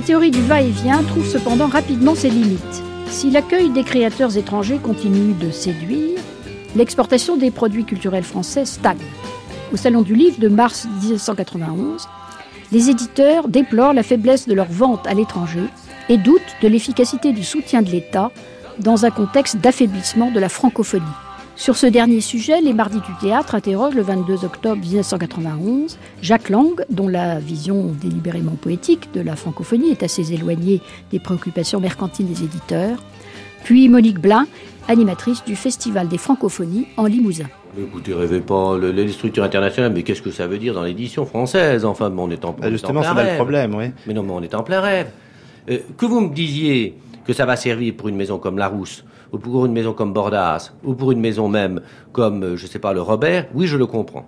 [0.00, 2.82] Théorie du va-et-vient trouve cependant rapidement ses limites.
[3.06, 6.18] Si l'accueil des créateurs étrangers continue de séduire,
[6.74, 8.98] l'exportation des produits culturels français stagne.
[9.72, 12.08] Au Salon du Livre de mars 1991,
[12.72, 15.64] les éditeurs déplorent la faiblesse de leurs ventes à l'étranger
[16.08, 18.30] et doutent de l'efficacité du soutien de l'État
[18.78, 21.04] dans un contexte d'affaiblissement de la francophonie.
[21.56, 26.84] Sur ce dernier sujet, les Mardis du théâtre interrogent le 22 octobre 1991 Jacques Lang,
[26.90, 32.44] dont la vision délibérément poétique de la francophonie est assez éloignée des préoccupations mercantiles des
[32.44, 32.98] éditeurs,
[33.64, 34.46] puis Monique Blin,
[34.86, 37.46] animatrice du Festival des francophonies en Limousin.
[37.78, 41.24] Écoutez, rêvez pas, le- les structures internationales, mais qu'est-ce que ça veut dire dans l'édition
[41.26, 41.84] française?
[41.84, 43.36] Enfin, bon, on est en, on est en justement, plein c'est là le rêve.
[43.38, 43.84] problème, oui.
[44.06, 45.08] Mais non, mais on est en plein rêve.
[45.70, 46.94] Euh, que vous me disiez
[47.26, 50.72] que ça va servir pour une maison comme Larousse, ou pour une maison comme Bordas,
[50.84, 51.80] ou pour une maison même
[52.12, 54.26] comme, euh, je sais pas, le Robert, oui, je le comprends.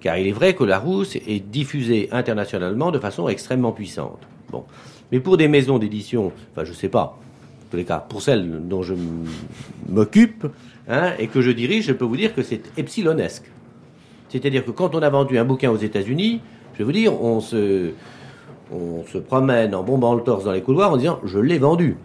[0.00, 4.20] Car il est vrai que Larousse est diffusé internationalement de façon extrêmement puissante.
[4.50, 4.64] Bon.
[5.12, 7.18] Mais pour des maisons d'édition, enfin, je sais pas,
[7.70, 8.94] tous les cas, pour celles dont je
[9.88, 10.46] m'occupe,
[10.88, 13.50] hein, et que je dirige, je peux vous dire que c'est epsilonesque.
[14.28, 16.40] C'est-à-dire que quand on a vendu un bouquin aux États-Unis,
[16.74, 17.90] je vais vous dire, on se,
[18.72, 21.96] on se promène en bombant le torse dans les couloirs en disant je l'ai vendu.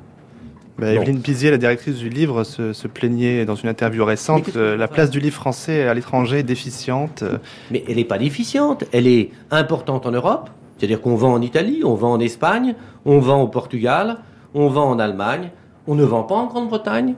[0.77, 1.01] Bah, Bon.
[1.01, 4.87] Evelyne Pizier, la directrice du livre, se, se plaignait dans une interview récente euh, la
[4.89, 7.23] place du livre français à l'étranger est déficiente.
[7.23, 7.37] euh,
[7.71, 11.81] Mais elle n'est pas déficiente, elle est importante en Europe, c'est-à-dire qu'on vend en Italie,
[11.85, 14.17] on vend en Espagne, on vend au Portugal,
[14.53, 15.51] on vend en Allemagne,
[15.87, 17.15] on ne vend pas en Grande-Bretagne.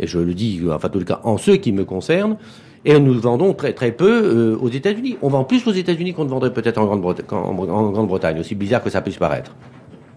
[0.00, 2.38] Et je le dis, enfin, en tout cas, en ce qui me concerne,
[2.86, 5.18] et nous vendons très très peu euh, aux États-Unis.
[5.20, 8.54] On vend plus aux États-Unis qu'on ne vendrait peut-être en Grande-Bretagne, en, en Grande-Bretagne, aussi
[8.54, 9.54] bizarre que ça puisse paraître.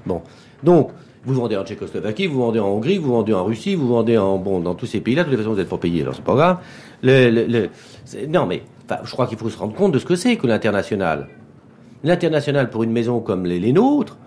[0.06, 0.22] Bon,
[0.64, 0.90] donc
[1.26, 4.38] vous vendez en Tchécoslovaquie, vous vendez en Hongrie, vous vendez en Russie, vous vendez en
[4.38, 5.24] bon dans tous ces pays-là.
[5.24, 6.58] De toute façon, vous êtes pas payé, alors c'est pas grave.
[7.02, 7.70] Le, le- le-
[8.06, 10.36] c'est- non, mais enfin, je crois qu'il faut se rendre compte de ce que c'est
[10.36, 11.28] que l'international.
[12.04, 14.18] L'international pour une maison comme les, les nôtres,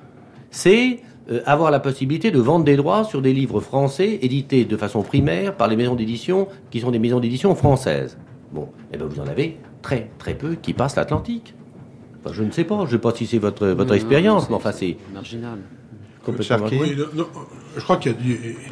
[0.51, 4.77] c'est euh, avoir la possibilité de vendre des droits sur des livres français édités de
[4.77, 8.17] façon primaire par les maisons d'édition qui sont des maisons d'édition françaises.
[8.53, 11.55] Bon, et ben vous en avez très très peu qui passent l'Atlantique.
[12.25, 14.49] Enfin, je ne sais pas, je ne sais pas si c'est votre, votre Non, expérience,
[14.49, 15.59] mais enfin c'est marginal.
[16.27, 16.89] Complètement marginal.
[16.89, 17.29] Oui, non, non,
[17.77, 18.11] je crois que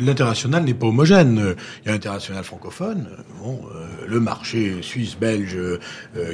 [0.00, 1.54] l'international n'est pas homogène.
[1.84, 5.78] Il y a l'international francophone, euh, bon, euh, le marché suisse, belge, euh,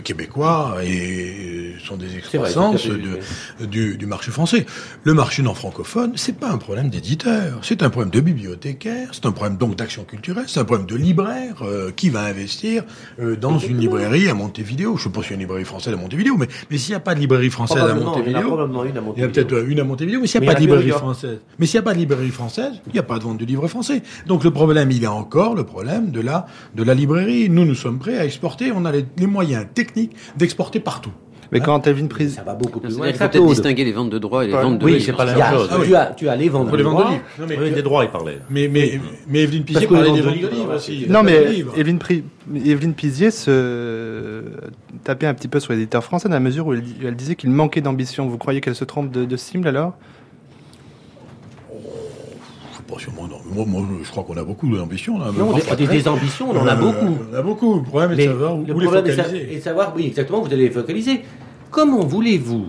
[0.03, 4.67] québécois et, euh, sont des excroissances de- du, du marché français.
[5.05, 9.27] Le marché non francophone, c'est pas un problème d'éditeur, c'est un problème de bibliothécaire, c'est
[9.27, 12.85] un problème donc d'action culturelle, c'est un problème de libraire euh, qui va investir
[13.41, 14.97] dans une librairie à Montevideo.
[14.97, 16.97] Je sais pas s'il y a une librairie française à Montevideo, mais, mais s'il n'y
[16.97, 18.15] a pas de librairie française à Probablement,
[18.85, 20.47] il y en a Montevideo, il y a peut-être une à Montevideo, mais s'il n'y
[20.47, 22.99] a pas de librairie française, mais s'il n'y a pas de librairie française, il n'y
[22.99, 24.03] a pas de vente de livres français.
[24.27, 27.49] Donc le problème, il est encore le problème de la, de la librairie.
[27.51, 31.13] Nous, nous sommes prêts à exporter, on a les, les moyens techniques d'exporter partout.
[31.53, 32.37] Mais quand Evelyne Prise.
[32.37, 33.11] Ça va beaucoup plus loin.
[33.11, 35.05] que faut peut-être distinguer les ventes de droits et les ventes de Oui, livres.
[35.07, 35.69] c'est pas la même chose.
[35.85, 37.11] Tu as- tu as les ventes Pour de les ventes droits.
[37.41, 38.39] Oui, tu- des droits, il parlait.
[38.51, 41.07] Mais, mais, mais Evelyne Pizier parlait des ventes de livres aussi.
[41.09, 41.59] Non, mais.
[41.77, 42.23] Evelyne, Pri-
[42.55, 44.43] Evelyne Pizier se
[45.03, 47.51] tapait un petit peu sur l'éditeur français dans la mesure où elle, elle disait qu'il
[47.51, 48.29] manquait d'ambition.
[48.29, 49.95] Vous croyez qu'elle se trompe de, de cible alors?
[52.99, 53.37] Sûrement, non.
[53.53, 55.19] Moi, moi, je crois qu'on a beaucoup d'ambition.
[55.19, 55.27] là.
[55.37, 57.19] Non, des, ambitions, on en a Euh, beaucoup.
[57.33, 57.77] On a beaucoup.
[57.77, 59.53] Le problème est de savoir où le où les focaliser.
[59.53, 61.23] est de savoir, oui, exactement, vous allez les focaliser.
[61.71, 62.67] Comment voulez-vous,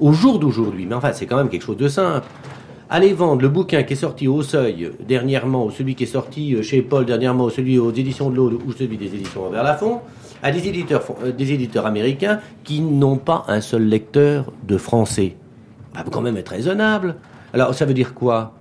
[0.00, 2.26] au jour d'aujourd'hui, mais enfin, c'est quand même quelque chose de simple,
[2.88, 6.54] aller vendre le bouquin qui est sorti au Seuil dernièrement, ou celui qui est sorti
[6.54, 9.62] euh, chez Paul dernièrement, ou celui aux éditions de l'Aude, ou celui des éditions Robert
[9.62, 10.00] Laffont,
[10.42, 15.36] à des éditeurs, euh, des éditeurs américains qui n'ont pas un seul lecteur de français?
[15.94, 17.16] Bah, faut quand même être raisonnable.
[17.52, 18.54] Alors, ça veut dire quoi?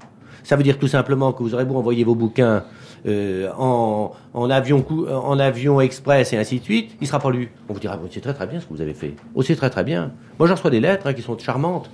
[0.50, 2.64] Ça veut dire tout simplement que vous aurez beau envoyer vos bouquins
[3.06, 7.52] euh, en, en avion en avion express et ainsi de suite, il sera pas lu.
[7.70, 9.14] On vous dira, bon, c'est très très bien ce que vous avez fait.
[9.36, 10.12] Oh, c'est très très bien.
[10.40, 11.92] Moi, j'en reçois des lettres hein, qui sont charmantes.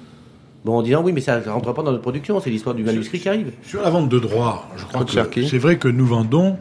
[0.63, 2.86] Bon, en disant, oui, mais ça ne rentre pas dans notre production, c'est l'histoire du
[2.86, 3.52] manuscrit qui arrive.
[3.62, 6.58] Sur la vente de droits, je crois que c'est vrai que nous vendons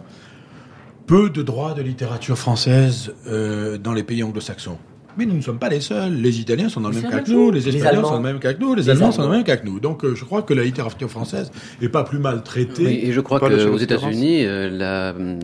[1.06, 4.78] peu de droits de littérature française euh, dans les pays anglo-saxons.
[5.16, 6.14] Mais nous ne sommes pas les seuls.
[6.14, 8.40] Les Italiens sont dans le même cas que nous, les Espagnols sont dans le même
[8.40, 9.80] cas que nous, les, Allemands sont dans le même cas que nous.
[9.80, 11.50] Donc euh, je crois que la littérature française
[11.80, 12.84] n'est pas plus mal traitée.
[12.84, 15.38] Oui, et je crois qu'aux États-Unis, euh, la, hum,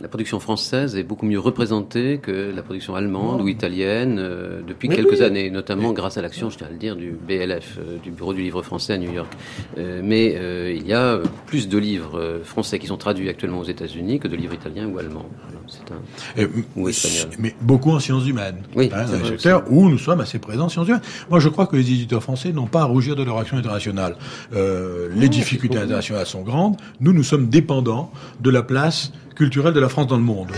[0.00, 4.88] la production française est beaucoup mieux représentée que la production allemande ou italienne euh, depuis
[4.88, 5.22] Mais quelques oui.
[5.22, 8.34] années, notamment grâce à l'action, je tiens à le dire, du BLF, euh, du Bureau
[8.34, 9.32] du Livre Français à New York.
[9.78, 13.64] Euh, mais euh, il y a plus de livres français qui sont traduits actuellement aux
[13.64, 15.26] États-Unis que de livres italiens ou allemands.
[15.42, 16.48] Voilà, C'est un...
[16.76, 17.36] Ou espagnol.
[17.38, 18.62] mais beaucoup en sciences humaines.
[18.74, 21.00] Oui, Hein, c'est dans les secteurs où nous sommes assez présents en sciences humaines.
[21.30, 24.16] Moi, je crois que les éditeurs français n'ont pas à rougir de leur action internationale.
[24.54, 26.76] Euh, les difficultés internationales sont grandes.
[27.00, 30.52] Nous, nous sommes dépendants de la place culturelle de la France dans le monde.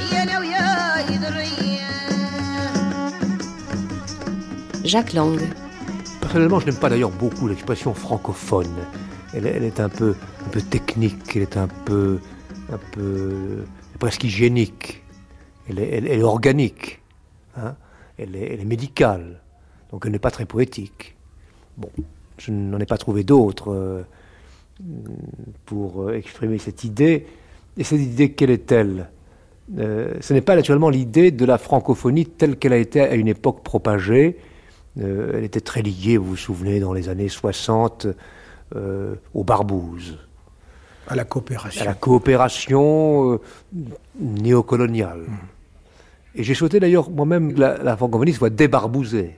[4.84, 5.40] Jacques Lang.
[6.20, 8.74] Personnellement, je n'aime pas d'ailleurs beaucoup l'expression francophone.
[9.32, 10.14] Elle, est un peu,
[10.46, 12.20] un peu technique, elle est un peu,
[12.72, 13.64] un peu
[13.98, 15.02] presque hygiénique.
[15.68, 17.00] Elle est, elle, est organique.
[17.56, 17.74] Hein.
[18.18, 19.40] Elle, est, elle est médicale.
[19.90, 21.14] Donc elle n'est pas très poétique.
[21.76, 21.90] Bon,
[22.38, 24.02] je n'en ai pas trouvé d'autres euh,
[25.66, 27.26] pour euh, exprimer cette idée.
[27.76, 29.10] Et cette idée, quelle est-elle?
[29.78, 33.28] Euh, Ce n'est pas naturellement l'idée de la francophonie telle qu'elle a été à une
[33.28, 34.38] époque propagée.
[34.96, 38.06] elle était très liée, vous vous souvenez, dans les années 60,
[38.76, 40.18] euh, aux barbouzes.
[41.08, 41.82] À la coopération.
[41.82, 43.40] À la coopération
[44.18, 45.24] néocoloniale.
[45.28, 45.53] Hmm.
[46.34, 49.36] Et j'ai souhaité d'ailleurs moi-même que la, francophonie soit débarbousée,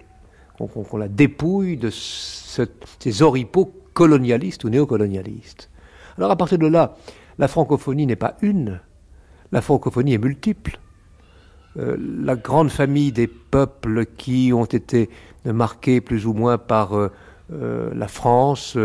[0.59, 5.71] qu'on la dépouille de ces oripeaux colonialistes ou néocolonialistes.
[6.17, 6.97] Alors à partir de là,
[7.39, 8.81] la francophonie n'est pas une,
[9.53, 10.79] la francophonie est multiple.
[11.77, 15.11] Euh, la grande famille des peuples qui ont été
[15.45, 16.95] marqués plus ou moins par
[17.51, 18.77] la France,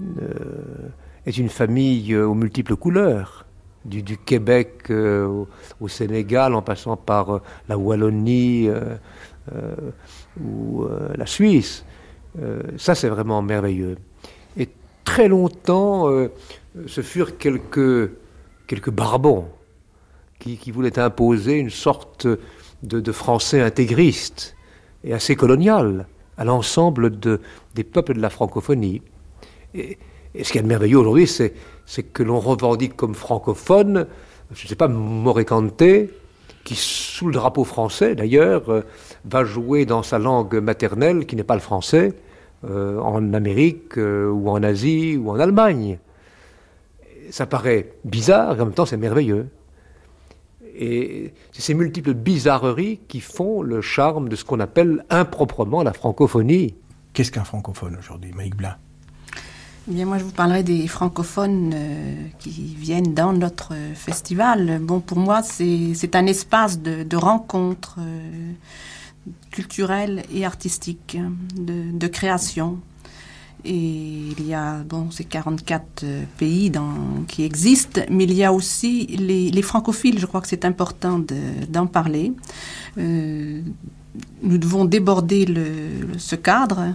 [0.00, 0.88] euh,
[1.26, 3.44] est une famille euh, aux multiples couleurs.
[3.88, 5.44] Du, Québec euh,
[5.80, 8.68] au, Sénégal, en passant par la Wallonie
[10.42, 11.84] ou la Suisse.
[12.76, 13.96] ça, c'est vraiment merveilleux.
[14.56, 14.68] Et
[15.04, 16.06] très longtemps,
[16.86, 18.10] ce furent quelques,
[18.66, 19.46] quelques barbons
[20.38, 22.26] qui, voulaient imposer une sorte
[22.82, 24.56] de, français intégriste
[25.04, 27.40] et assez colonial à l'ensemble de,
[27.74, 29.02] des peuples de la francophonie.
[29.74, 29.98] Et,
[30.42, 31.54] ce qui est merveilleux aujourd'hui, c'est,
[32.02, 34.06] que l'on revendique comme francophone,
[34.52, 35.82] je ne sais pas, Morécante,
[36.64, 38.82] qui, sous le drapeau français d'ailleurs, euh,
[39.24, 42.14] va jouer dans sa langue maternelle, qui n'est pas le français,
[42.64, 45.98] euh, en Amérique euh, ou en Asie ou en Allemagne.
[47.30, 49.48] Ça paraît bizarre, en même temps c'est merveilleux.
[50.80, 55.92] Et c'est ces multiples bizarreries qui font le charme de ce qu'on appelle improprement la
[55.92, 56.76] francophonie.
[57.14, 58.76] Qu'est-ce qu'un francophone aujourd'hui, Maïk Blin
[59.88, 64.78] bien, moi, je vous parlerai des francophones euh, qui viennent dans notre festival.
[64.80, 68.52] Bon, pour moi, c'est un espace de, de rencontres euh,
[69.50, 71.18] culturelles et artistiques,
[71.56, 72.78] de, de, création.
[73.64, 73.74] Et
[74.38, 78.52] il y a, bon, ces 44 euh, pays dans, qui existent, mais il y a
[78.52, 80.18] aussi les, les francophiles.
[80.18, 81.20] Je crois que c'est important
[81.68, 82.32] d'en parler.
[82.96, 86.94] Nous devons déborder le, ce cadre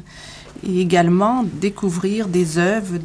[0.66, 2.98] et également découvrir des œuvres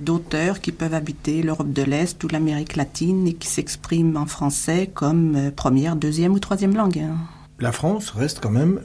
[0.00, 4.90] d'auteurs qui peuvent habiter l'Europe de l'Est ou l'Amérique latine et qui s'expriment en français
[4.92, 6.98] comme euh, première, deuxième ou troisième langue.
[6.98, 7.16] Hein.
[7.58, 8.80] La France reste quand même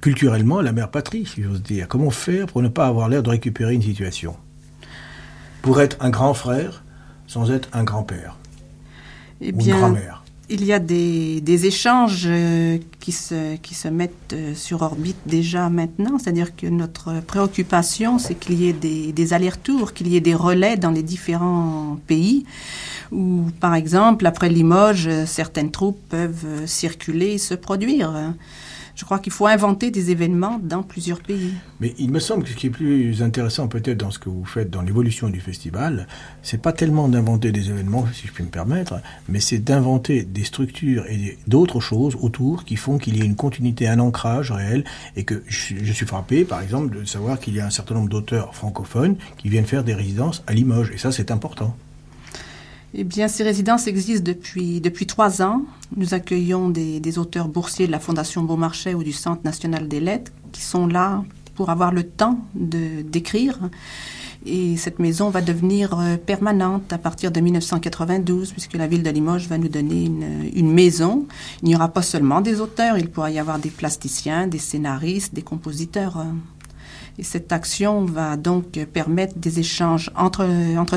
[0.00, 1.88] culturellement la mère patrie, si j'ose dire.
[1.88, 4.36] Comment faire pour ne pas avoir l'air de récupérer une situation?
[5.62, 6.82] Pour être un grand frère
[7.26, 8.36] sans être un grand-père
[9.40, 10.13] eh ou une grand-mère
[10.50, 15.70] il y a des, échanges euh, qui se, qui se mettent euh, sur orbite déjà
[15.70, 20.20] maintenant, c'est-à-dire que notre préoccupation, c'est qu'il y ait des, des allers-retours, qu'il y ait
[20.20, 22.44] des relais dans les différents pays,
[23.10, 28.12] où, par exemple, après Limoges, certaines troupes peuvent circuler et se produire.
[29.04, 31.52] Je crois qu'il faut inventer des événements dans plusieurs pays.
[31.78, 34.46] Mais il me semble que ce qui est plus intéressant peut-être dans ce que vous
[34.46, 36.08] faites dans l'évolution du festival,
[36.42, 38.94] c'est pas tellement d'inventer des événements, si je puis me permettre,
[39.28, 43.36] mais c'est d'inventer des structures et d'autres choses autour qui font qu'il y ait une
[43.36, 44.84] continuité, un ancrage réel,
[45.16, 48.08] et que je, suis frappé, par exemple, de savoir qu'il y a un certain nombre
[48.08, 51.76] d'auteurs francophones qui viennent faire des résidences à Limoges, et ça c'est important.
[52.96, 55.62] Eh bien, ces résidences existent depuis, depuis trois ans.
[55.96, 60.30] Nous accueillons des, auteurs boursiers de la Fondation Beaumarchais ou du Centre national des lettres
[60.52, 61.24] qui sont là
[61.56, 63.58] pour avoir le temps de, d'écrire.
[64.46, 69.10] Et cette maison va devenir euh, permanente à partir de 1992, puisque la ville de
[69.10, 71.26] Limoges va nous donner une, une maison.
[71.62, 75.34] Il n'y aura pas seulement des auteurs, il pourra y avoir des plasticiens, des scénaristes,
[75.34, 76.24] des compositeurs.
[77.14, 77.20] Euh.
[77.20, 80.46] Et cette action va donc permettre des échanges entre,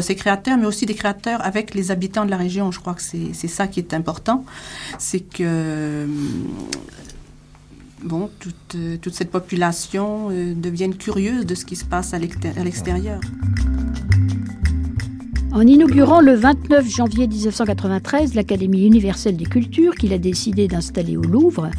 [0.02, 2.72] ces créateurs, mais aussi des créateurs avec les habitants de la région.
[2.72, 4.44] Je crois que c'est ça qui est important.
[4.98, 6.08] C'est que
[8.04, 13.20] bon, toute, toute cette population euh, devienne curieuse de ce qui se passe à l'extérieur.
[15.52, 21.24] En inaugurant le 29 janvier 1993 l'Académie universelle des cultures qu'il a décidé d'installer au
[21.24, 21.72] Louvre,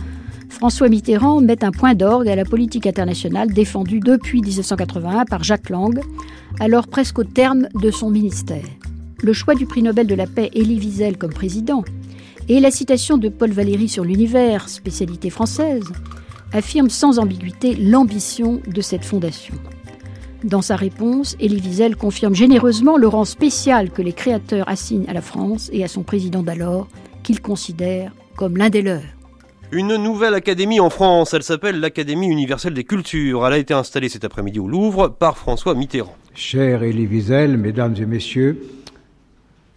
[0.58, 5.70] François Mitterrand met un point d'orgue à la politique internationale défendue depuis 1981 par Jacques
[5.70, 6.00] Lang,
[6.58, 8.64] alors presque au terme de son ministère.
[9.22, 11.84] Le choix du prix Nobel de la paix Elie Wiesel comme président
[12.48, 15.92] et la citation de Paul Valéry sur l'univers, spécialité française,
[16.52, 19.54] affirment sans ambiguïté l'ambition de cette fondation.
[20.42, 25.12] Dans sa réponse, Elie Wiesel confirme généreusement le rang spécial que les créateurs assignent à
[25.12, 26.88] la France et à son président d'alors,
[27.22, 29.17] qu'il considère comme l'un des leurs.
[29.70, 33.46] Une nouvelle académie en France, elle s'appelle l'Académie universelle des cultures.
[33.46, 36.16] Elle a été installée cet après-midi au Louvre par François Mitterrand.
[36.32, 38.62] Cher Elie Wiesel, mesdames et messieurs,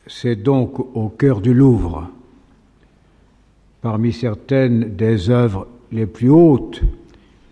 [0.07, 2.07] c'est donc au cœur du Louvre,
[3.81, 6.81] parmi certaines des œuvres les plus hautes,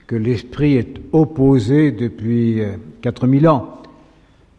[0.07, 2.61] que l'esprit est opposé depuis
[3.01, 3.81] 4000 ans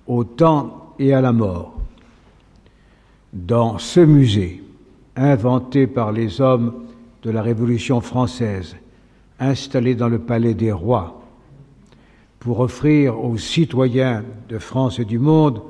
[0.06, 1.80] au temps et à la mort.
[3.32, 4.62] Dans ce musée,
[5.16, 6.74] inventé par les hommes
[7.22, 8.76] de la Révolution française,
[9.38, 11.22] installé dans le palais des rois,
[12.38, 15.62] pour offrir aux citoyens de France et du monde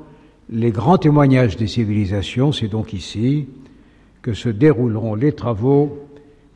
[0.49, 3.49] les grands témoignages des civilisations, c'est donc ici
[4.23, 6.07] que se dérouleront les travaux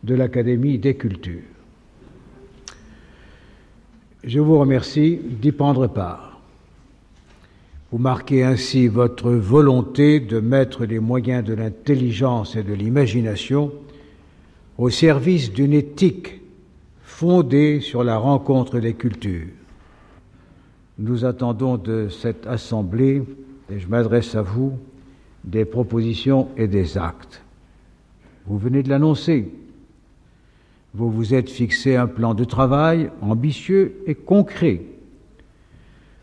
[0.02, 1.42] de l'Académie des cultures.
[4.24, 6.40] Je vous remercie d'y prendre part.
[7.92, 13.70] Vous marquez ainsi votre volonté de mettre les moyens de l'intelligence et de l'imagination
[14.78, 16.40] au service d'une éthique
[17.02, 19.48] fondée sur la rencontre des cultures.
[20.98, 23.22] Nous attendons de cette Assemblée,
[23.70, 24.72] et je m'adresse à vous,
[25.44, 27.42] des propositions et des actes.
[28.46, 29.50] Vous venez de l'annoncer.
[30.94, 34.82] Vous vous êtes fixé un plan de travail ambitieux et concret.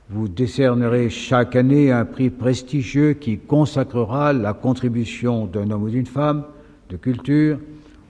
[0.09, 6.05] Vous décernerez chaque année un prix prestigieux qui consacrera la contribution d'un homme ou d'une
[6.05, 6.45] femme
[6.89, 7.59] de culture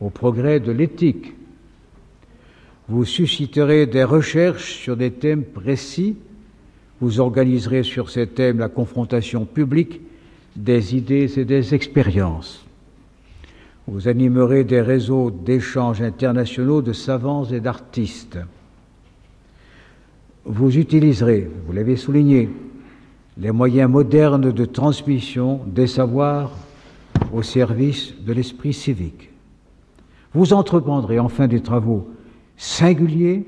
[0.01, 1.33] au progrès de l'éthique.
[2.89, 6.17] Vous susciterez des recherches sur des thèmes précis.
[6.99, 10.01] Vous organiserez sur ces thèmes la confrontation publique
[10.55, 12.65] des idées et des expériences.
[13.87, 18.39] Vous animerez des réseaux d'échanges internationaux de savants et d'artistes.
[20.43, 22.49] Vous utiliserez, vous l'avez souligné,
[23.37, 26.51] les moyens modernes de transmission des savoirs
[27.31, 29.30] au service de l'esprit civique.
[30.33, 32.09] Vous entreprendrez enfin des travaux
[32.57, 33.45] singuliers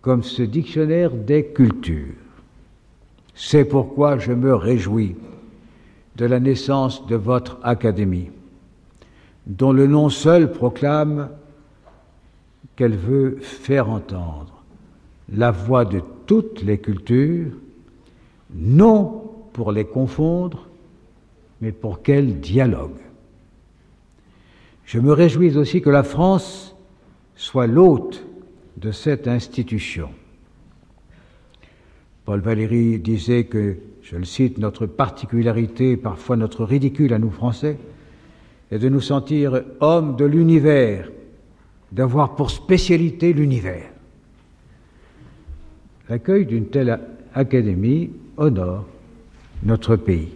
[0.00, 2.14] comme ce dictionnaire des cultures.
[3.34, 5.16] C'est pourquoi je me réjouis
[6.16, 8.30] de la naissance de votre académie,
[9.46, 11.28] dont le nom seul proclame
[12.76, 14.64] qu'elle veut faire entendre
[15.32, 17.52] la voix de toutes les cultures,
[18.54, 20.68] non pour les confondre,
[21.60, 23.05] mais pour qu'elles dialoguent.
[24.86, 26.76] Je me réjouis aussi que la France
[27.34, 28.24] soit l'hôte
[28.76, 30.10] de cette institution.
[32.24, 37.78] Paul Valéry disait que, je le cite, notre particularité, parfois notre ridicule à nous Français,
[38.70, 41.10] est de nous sentir hommes de l'univers,
[41.90, 43.90] d'avoir pour spécialité l'univers.
[46.08, 47.00] L'accueil d'une telle
[47.34, 48.86] académie honore
[49.64, 50.34] notre pays.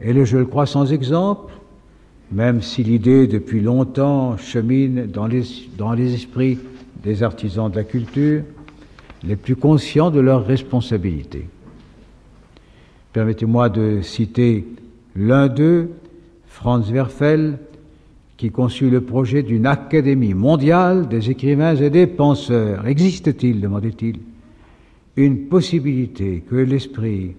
[0.00, 1.52] Elle est, je le crois, sans exemple,
[2.32, 5.42] même si l'idée depuis longtemps chemine dans les,
[5.76, 6.58] dans les esprits
[7.02, 8.42] des artisans de la culture,
[9.22, 11.48] les plus conscients de leurs responsabilités.
[13.12, 14.66] Permettez-moi de citer
[15.14, 15.90] l'un d'eux,
[16.46, 17.58] Franz Werfel,
[18.36, 22.86] qui conçut le projet d'une académie mondiale des écrivains et des penseurs.
[22.86, 24.18] Existe-t-il, demandait-il,
[25.16, 27.36] une possibilité que l'esprit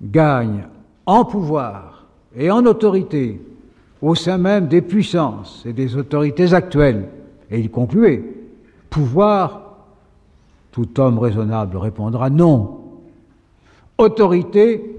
[0.00, 0.64] gagne
[1.06, 2.06] en pouvoir
[2.36, 3.40] et en autorité
[4.02, 7.08] au sein même des puissances et des autorités actuelles.
[7.50, 8.22] Et il concluait,
[8.88, 9.76] pouvoir,
[10.72, 12.80] tout homme raisonnable répondra non.
[13.98, 14.96] Autorité,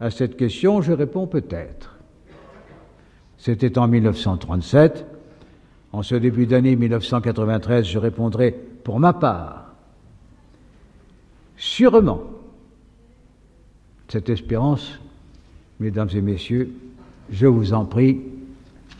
[0.00, 1.96] à cette question, je réponds peut-être.
[3.38, 5.06] C'était en 1937.
[5.92, 8.52] En ce début d'année 1993, je répondrai
[8.84, 9.74] pour ma part.
[11.56, 12.22] Sûrement,
[14.08, 14.98] cette espérance,
[15.80, 16.72] mesdames et messieurs,
[17.30, 18.20] je vous en prie,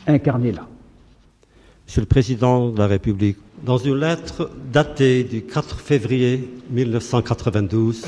[0.07, 0.67] incarnez-la.
[1.87, 8.07] Monsieur le Président de la République, dans une lettre datée du 4 février 1992,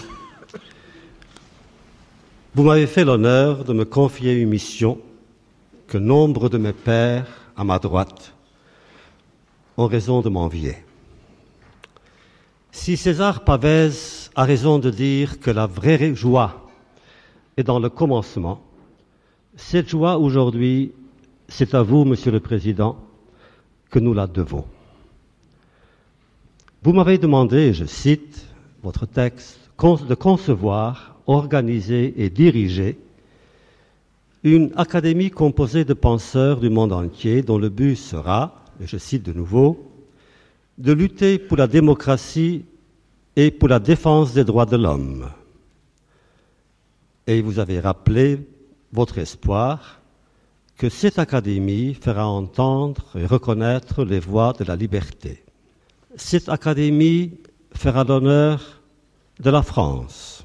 [2.54, 4.98] vous m'avez fait l'honneur de me confier une mission
[5.86, 7.26] que nombre de mes pères
[7.56, 8.32] à ma droite
[9.76, 10.76] ont raison de m'envier.
[12.70, 16.68] Si César Pavès a raison de dire que la vraie joie
[17.56, 18.60] est dans le commencement,
[19.56, 20.92] cette joie aujourd'hui
[21.48, 22.96] c'est à vous, Monsieur le Président,
[23.90, 24.64] que nous la devons.
[26.82, 28.46] Vous m'avez demandé, je cite
[28.82, 32.98] votre texte, de concevoir, organiser et diriger
[34.42, 39.22] une académie composée de penseurs du monde entier dont le but sera, et je cite
[39.22, 39.90] de nouveau,
[40.76, 42.64] de lutter pour la démocratie
[43.36, 45.30] et pour la défense des droits de l'homme.
[47.26, 48.38] Et vous avez rappelé
[48.92, 50.00] votre espoir
[50.76, 55.44] que cette académie fera entendre et reconnaître les voix de la liberté.
[56.16, 57.38] Cette académie
[57.74, 58.82] fera l'honneur
[59.40, 60.44] de la France,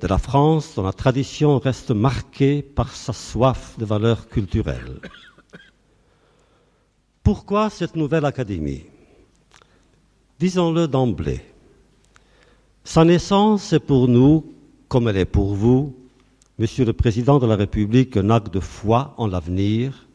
[0.00, 5.00] de la France dont la tradition reste marquée par sa soif de valeurs culturelles.
[7.22, 8.84] Pourquoi cette nouvelle académie?
[10.38, 11.40] Disons-le d'emblée.
[12.84, 14.52] Sa naissance est pour nous,
[14.88, 15.94] comme elle est pour vous,
[16.58, 20.06] Monsieur le Président de la République, un acte de foi en l'avenir,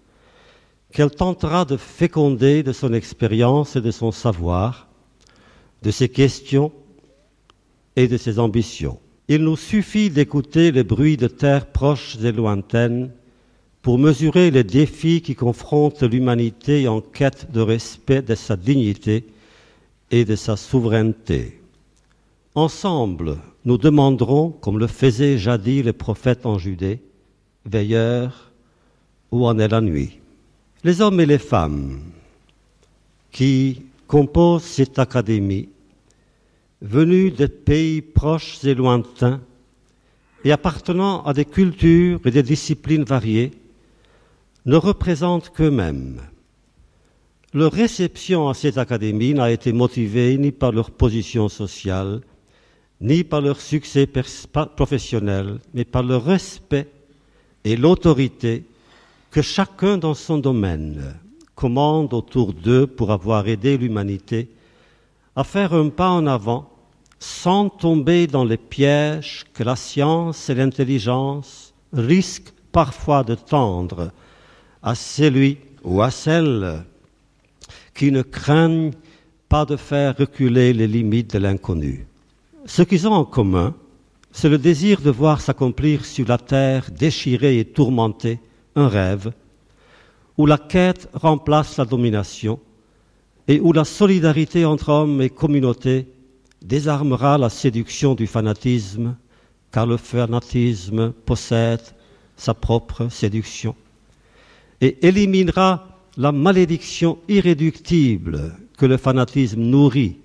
[0.91, 4.87] qu'elle tentera de féconder de son expérience et de son savoir,
[5.81, 6.71] de ses questions
[7.95, 8.99] et de ses ambitions.
[9.27, 13.11] Il nous suffit d'écouter les bruits de terres proches et lointaines
[13.81, 19.25] pour mesurer les défis qui confrontent l'humanité en quête de respect de sa dignité
[20.11, 21.61] et de sa souveraineté.
[22.53, 23.37] Ensemble,
[23.67, 27.01] nous demanderons, comme le faisaient jadis les prophètes en Judée,
[27.65, 28.53] veilleurs,
[29.29, 30.19] où en est la nuit
[30.85, 31.99] Les hommes et les femmes
[33.29, 35.67] qui composent cette académie,
[36.81, 39.41] venus des pays proches et lointains,
[40.45, 43.51] et appartenant à des cultures et des disciplines variées,
[44.65, 46.21] ne représentent qu'eux-mêmes.
[47.53, 52.21] Leur réception à cette académie n'a été motivée ni par leur position sociale,
[53.01, 54.07] ni par leur succès
[54.75, 56.87] professionnel, mais par le respect
[57.63, 58.63] et l'autorité
[59.29, 61.15] que chacun dans son domaine
[61.55, 64.49] commande autour d'eux pour avoir aidé l'humanité
[65.35, 66.69] à faire un pas en avant
[67.19, 74.11] sans tomber dans les pièges que la science et l'intelligence risquent parfois de tendre
[74.83, 76.83] à celui ou à celle
[77.93, 78.91] qui ne craignent
[79.49, 82.05] pas de faire reculer les limites de l'inconnu.
[82.67, 83.73] Ce qu'ils ont en commun,
[84.33, 88.39] c'est le désir de voir s'accomplir sur la terre déchirée et tourmentée
[88.75, 89.31] un rêve
[90.37, 92.59] où la quête remplace la domination
[93.47, 96.07] et où la solidarité entre hommes et communautés
[96.61, 99.15] désarmera la séduction du fanatisme,
[99.71, 101.81] car le fanatisme possède
[102.35, 103.75] sa propre séduction,
[104.81, 105.87] et éliminera
[106.17, 110.17] la malédiction irréductible que le fanatisme nourrit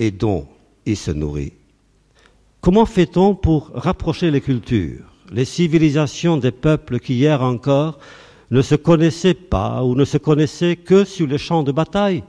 [0.00, 0.48] et dont
[0.84, 1.52] il se nourrit.
[2.66, 8.00] Comment fait-on pour rapprocher les cultures, les civilisations des peuples qui hier encore
[8.50, 12.24] ne se connaissaient pas ou ne se connaissaient que sur les champs de bataille?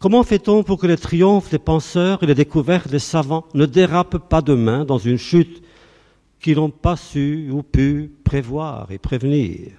[0.00, 4.28] Comment fait-on pour que les triomphes des penseurs et les découvertes des savants ne dérapent
[4.28, 5.62] pas demain dans une chute
[6.40, 9.70] qu'ils n'ont pas su ou pu prévoir et prévenir?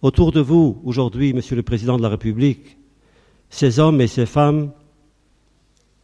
[0.00, 2.78] Autour de vous, aujourd'hui, Monsieur le Président de la République,
[3.50, 4.72] ces hommes et ces femmes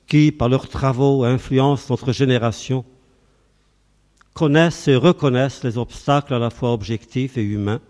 [0.08, 2.84] qui, par leurs travaux, influencent notre génération,
[4.34, 7.80] connaissent et reconnaissent les obstacles à la fois objectifs et humains,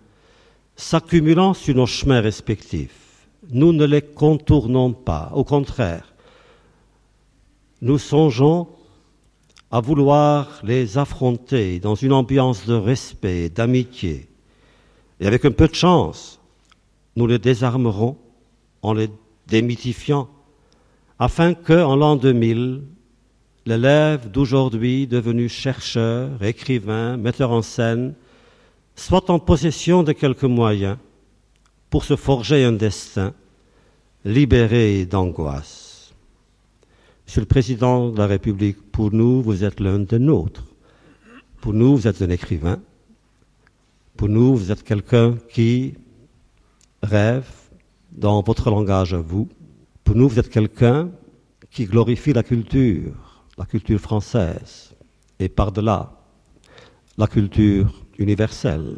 [0.77, 3.27] s'accumulant sur nos chemins respectifs.
[3.51, 6.13] Nous ne les contournons pas, au contraire,
[7.81, 8.69] nous songeons
[9.71, 14.29] à vouloir les affronter dans une ambiance de respect, d'amitié.
[15.21, 16.41] Et avec un peu de chance,
[17.15, 18.17] nous les désarmerons
[18.83, 19.11] en les
[19.47, 20.29] démythifiant
[21.19, 22.83] afin que, en l'an 2000,
[23.67, 28.15] l'élève d'aujourd'hui, devenu chercheur, écrivain, metteur en scène,
[28.95, 30.97] soit en possession de quelques moyens
[31.91, 33.33] pour se forger un destin
[34.25, 36.13] libéré d'angoisse.
[37.27, 40.65] Monsieur le Président de la République, pour nous, vous êtes l'un des nôtres.
[41.61, 42.81] Pour nous, vous êtes un écrivain.
[44.17, 45.95] Pour nous, vous êtes quelqu'un qui
[47.03, 47.49] rêve
[48.13, 49.49] dans votre langage à vous
[50.09, 51.11] pour nous, vous êtes quelqu'un
[51.71, 54.95] qui glorifie la culture, la culture française,
[55.39, 56.13] et par-delà,
[57.19, 58.97] la culture universelle.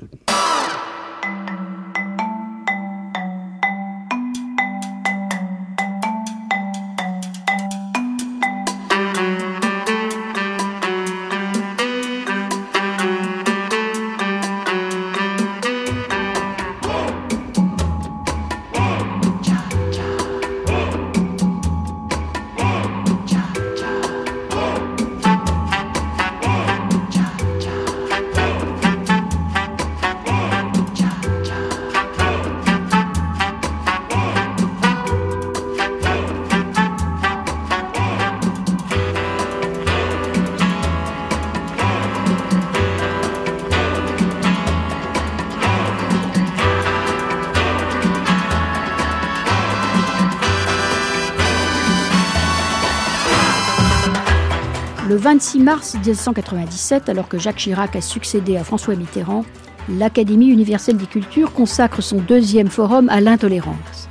[55.21, 59.45] 26 mars 1997, alors que Jacques Chirac a succédé à François Mitterrand,
[59.91, 64.09] l'Académie universelle des cultures consacre son deuxième forum à l'intolérance.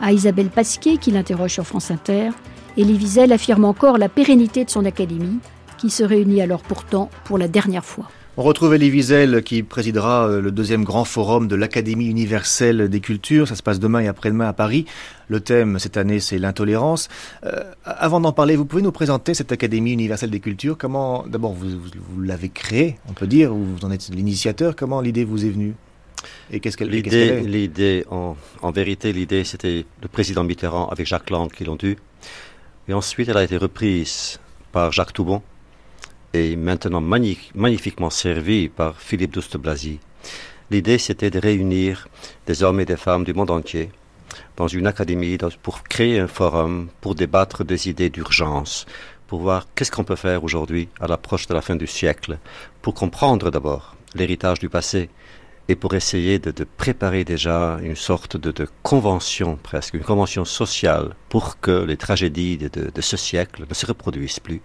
[0.00, 2.30] À Isabelle Pasquier, qui l'interroge sur France Inter,
[2.78, 5.40] Elie Wiesel affirme encore la pérennité de son académie,
[5.76, 8.08] qui se réunit alors pourtant pour la dernière fois.
[8.36, 12.98] On retrouve Elie Wiesel qui présidera euh, le deuxième grand forum de l'Académie universelle des
[12.98, 13.46] cultures.
[13.46, 14.86] Ça se passe demain et après-demain à Paris.
[15.28, 17.08] Le thème cette année, c'est l'intolérance.
[17.44, 21.52] Euh, avant d'en parler, vous pouvez nous présenter cette Académie universelle des cultures Comment, d'abord,
[21.52, 24.74] vous, vous, vous l'avez créée, on peut dire, ou vous en êtes l'initiateur.
[24.74, 25.76] Comment l'idée vous est venue?
[26.50, 31.30] Et qu'est-ce qu'elle L'idée, l'idée en, en vérité, l'idée, c'était le président Mitterrand avec Jacques
[31.30, 31.94] Lang qui l'ont eu.
[32.88, 34.40] Et ensuite, elle a été reprise
[34.72, 35.40] par Jacques Toubon
[36.34, 40.00] et maintenant magni- magnifiquement servie par Philippe Douste-Blazy.
[40.70, 42.08] L'idée, c'était de réunir
[42.46, 43.90] des hommes et des femmes du monde entier
[44.56, 48.84] dans une académie pour créer un forum, pour débattre des idées d'urgence,
[49.28, 52.38] pour voir qu'est-ce qu'on peut faire aujourd'hui à l'approche de la fin du siècle,
[52.82, 55.10] pour comprendre d'abord l'héritage du passé
[55.68, 61.60] et pour essayer de, préparer déjà une sorte de, convention presque, une convention sociale pour
[61.60, 64.60] que les tragédies de ce siècle ne se reproduisent plus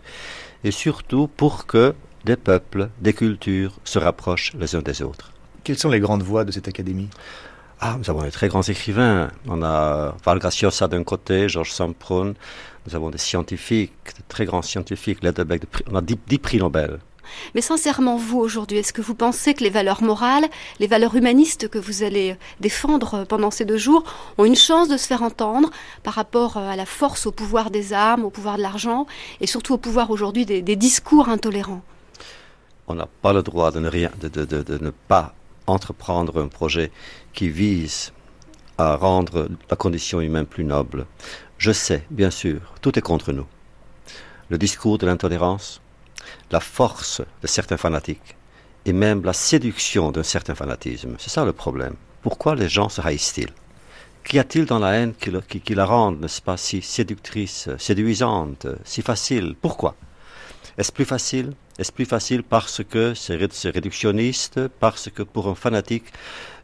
[0.64, 1.94] et surtout pour que
[2.26, 5.32] des peuples, des cultures se rapprochent les uns des autres.
[5.64, 7.10] Quelles sont les grandes voix de cette académie?
[7.80, 9.32] Ah, nous avons des très grands écrivains.
[9.48, 12.36] On a Val Graciosa d'un côté, Georges Sampron.
[12.86, 15.20] Nous avons des scientifiques, de très grands scientifiques.
[15.90, 17.00] On a dix, dix prix Nobel.
[17.56, 20.48] Mais sincèrement, vous, aujourd'hui, est-ce que vous pensez que les valeurs morales,
[20.80, 24.04] les valeurs humanistes que vous allez défendre pendant ces deux jours
[24.38, 25.70] ont une chance de se faire entendre
[26.04, 29.06] par rapport à la force, au pouvoir des armes, au pouvoir de l'argent
[29.42, 31.82] et surtout au pouvoir aujourd'hui des, discours intolérants?
[32.88, 35.34] On n'a pas le droit de ne, rien, de ne pas
[35.68, 36.92] entreprendre un projet
[37.34, 38.12] qui vise
[38.78, 41.06] à rendre la condition humaine plus noble.
[41.58, 43.46] Je sais, bien sûr, tout est contre nous.
[44.48, 45.82] Le discours de l'intolérance,
[46.52, 48.36] la force de certains fanatiques
[48.86, 51.16] et même la séduction d'un certain fanatisme.
[51.20, 51.96] C'est ça le problème.
[52.22, 53.54] Pourquoi les gens se haïssent-ils?
[54.24, 59.56] Qu'y a-t-il dans la haine qui, la rend, n'est-ce pas, si séductrice, séduisante, si facile?
[59.62, 59.96] Pourquoi?
[60.78, 61.54] Est-ce plus facile?
[61.78, 66.06] Est-ce plus facile parce que c'est ré- c'est réductionniste, parce que pour un fanatique,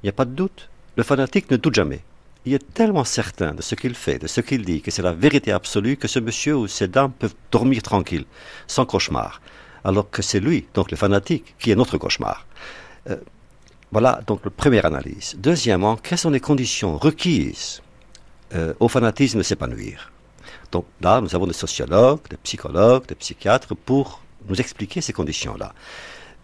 [0.03, 0.69] il n'y a pas de doute?
[0.95, 2.01] Le fanatique ne doute jamais.
[2.45, 5.13] Il est tellement certain de ce qu'il fait, de ce qu'il dit, que c'est la
[5.13, 8.25] vérité absolue, que ce monsieur ou ces dames peuvent dormir tranquille,
[8.67, 9.41] sans cauchemar.
[9.85, 12.45] Alors que c'est lui, donc le fanatique, qui est notre cauchemar.
[13.09, 13.17] Euh,
[13.91, 15.35] voilà donc la première analyse.
[15.37, 17.83] Deuxièmement, quelles sont les conditions requises
[18.55, 20.11] euh, au fanatisme de s'épanouir?
[20.71, 25.73] Donc là, nous avons des sociologues, des psychologues, des psychiatres pour nous expliquer ces conditions-là.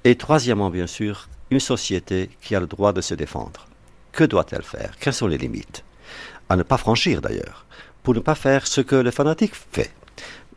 [0.03, 3.65] Et troisièmement, bien sûr, une société qui a le droit de se défendre.
[4.11, 4.93] Que doit-elle faire?
[4.99, 5.83] Quelles sont les limites?
[6.47, 7.65] À ne pas franchir d'ailleurs,
[8.03, 9.91] pour ne pas faire ce que le fanatique fait.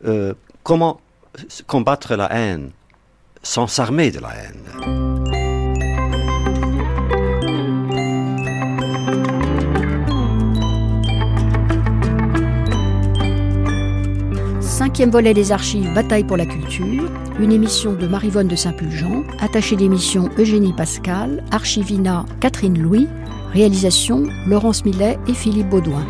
[0.05, 1.01] Euh, comment
[1.67, 2.71] combattre la haine
[3.43, 5.15] sans s'armer de la haine
[14.61, 17.09] Cinquième volet des archives Bataille pour la culture,
[17.39, 23.07] une émission de Marivonne de Saint-Pulgent, attachée d'émission Eugénie Pascal, archivina Catherine Louis,
[23.53, 26.05] réalisation Laurence Millet et Philippe Baudouin.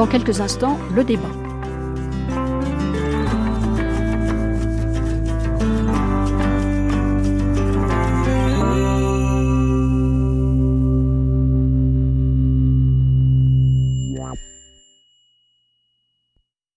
[0.00, 1.49] Dans quelques instants, le débat.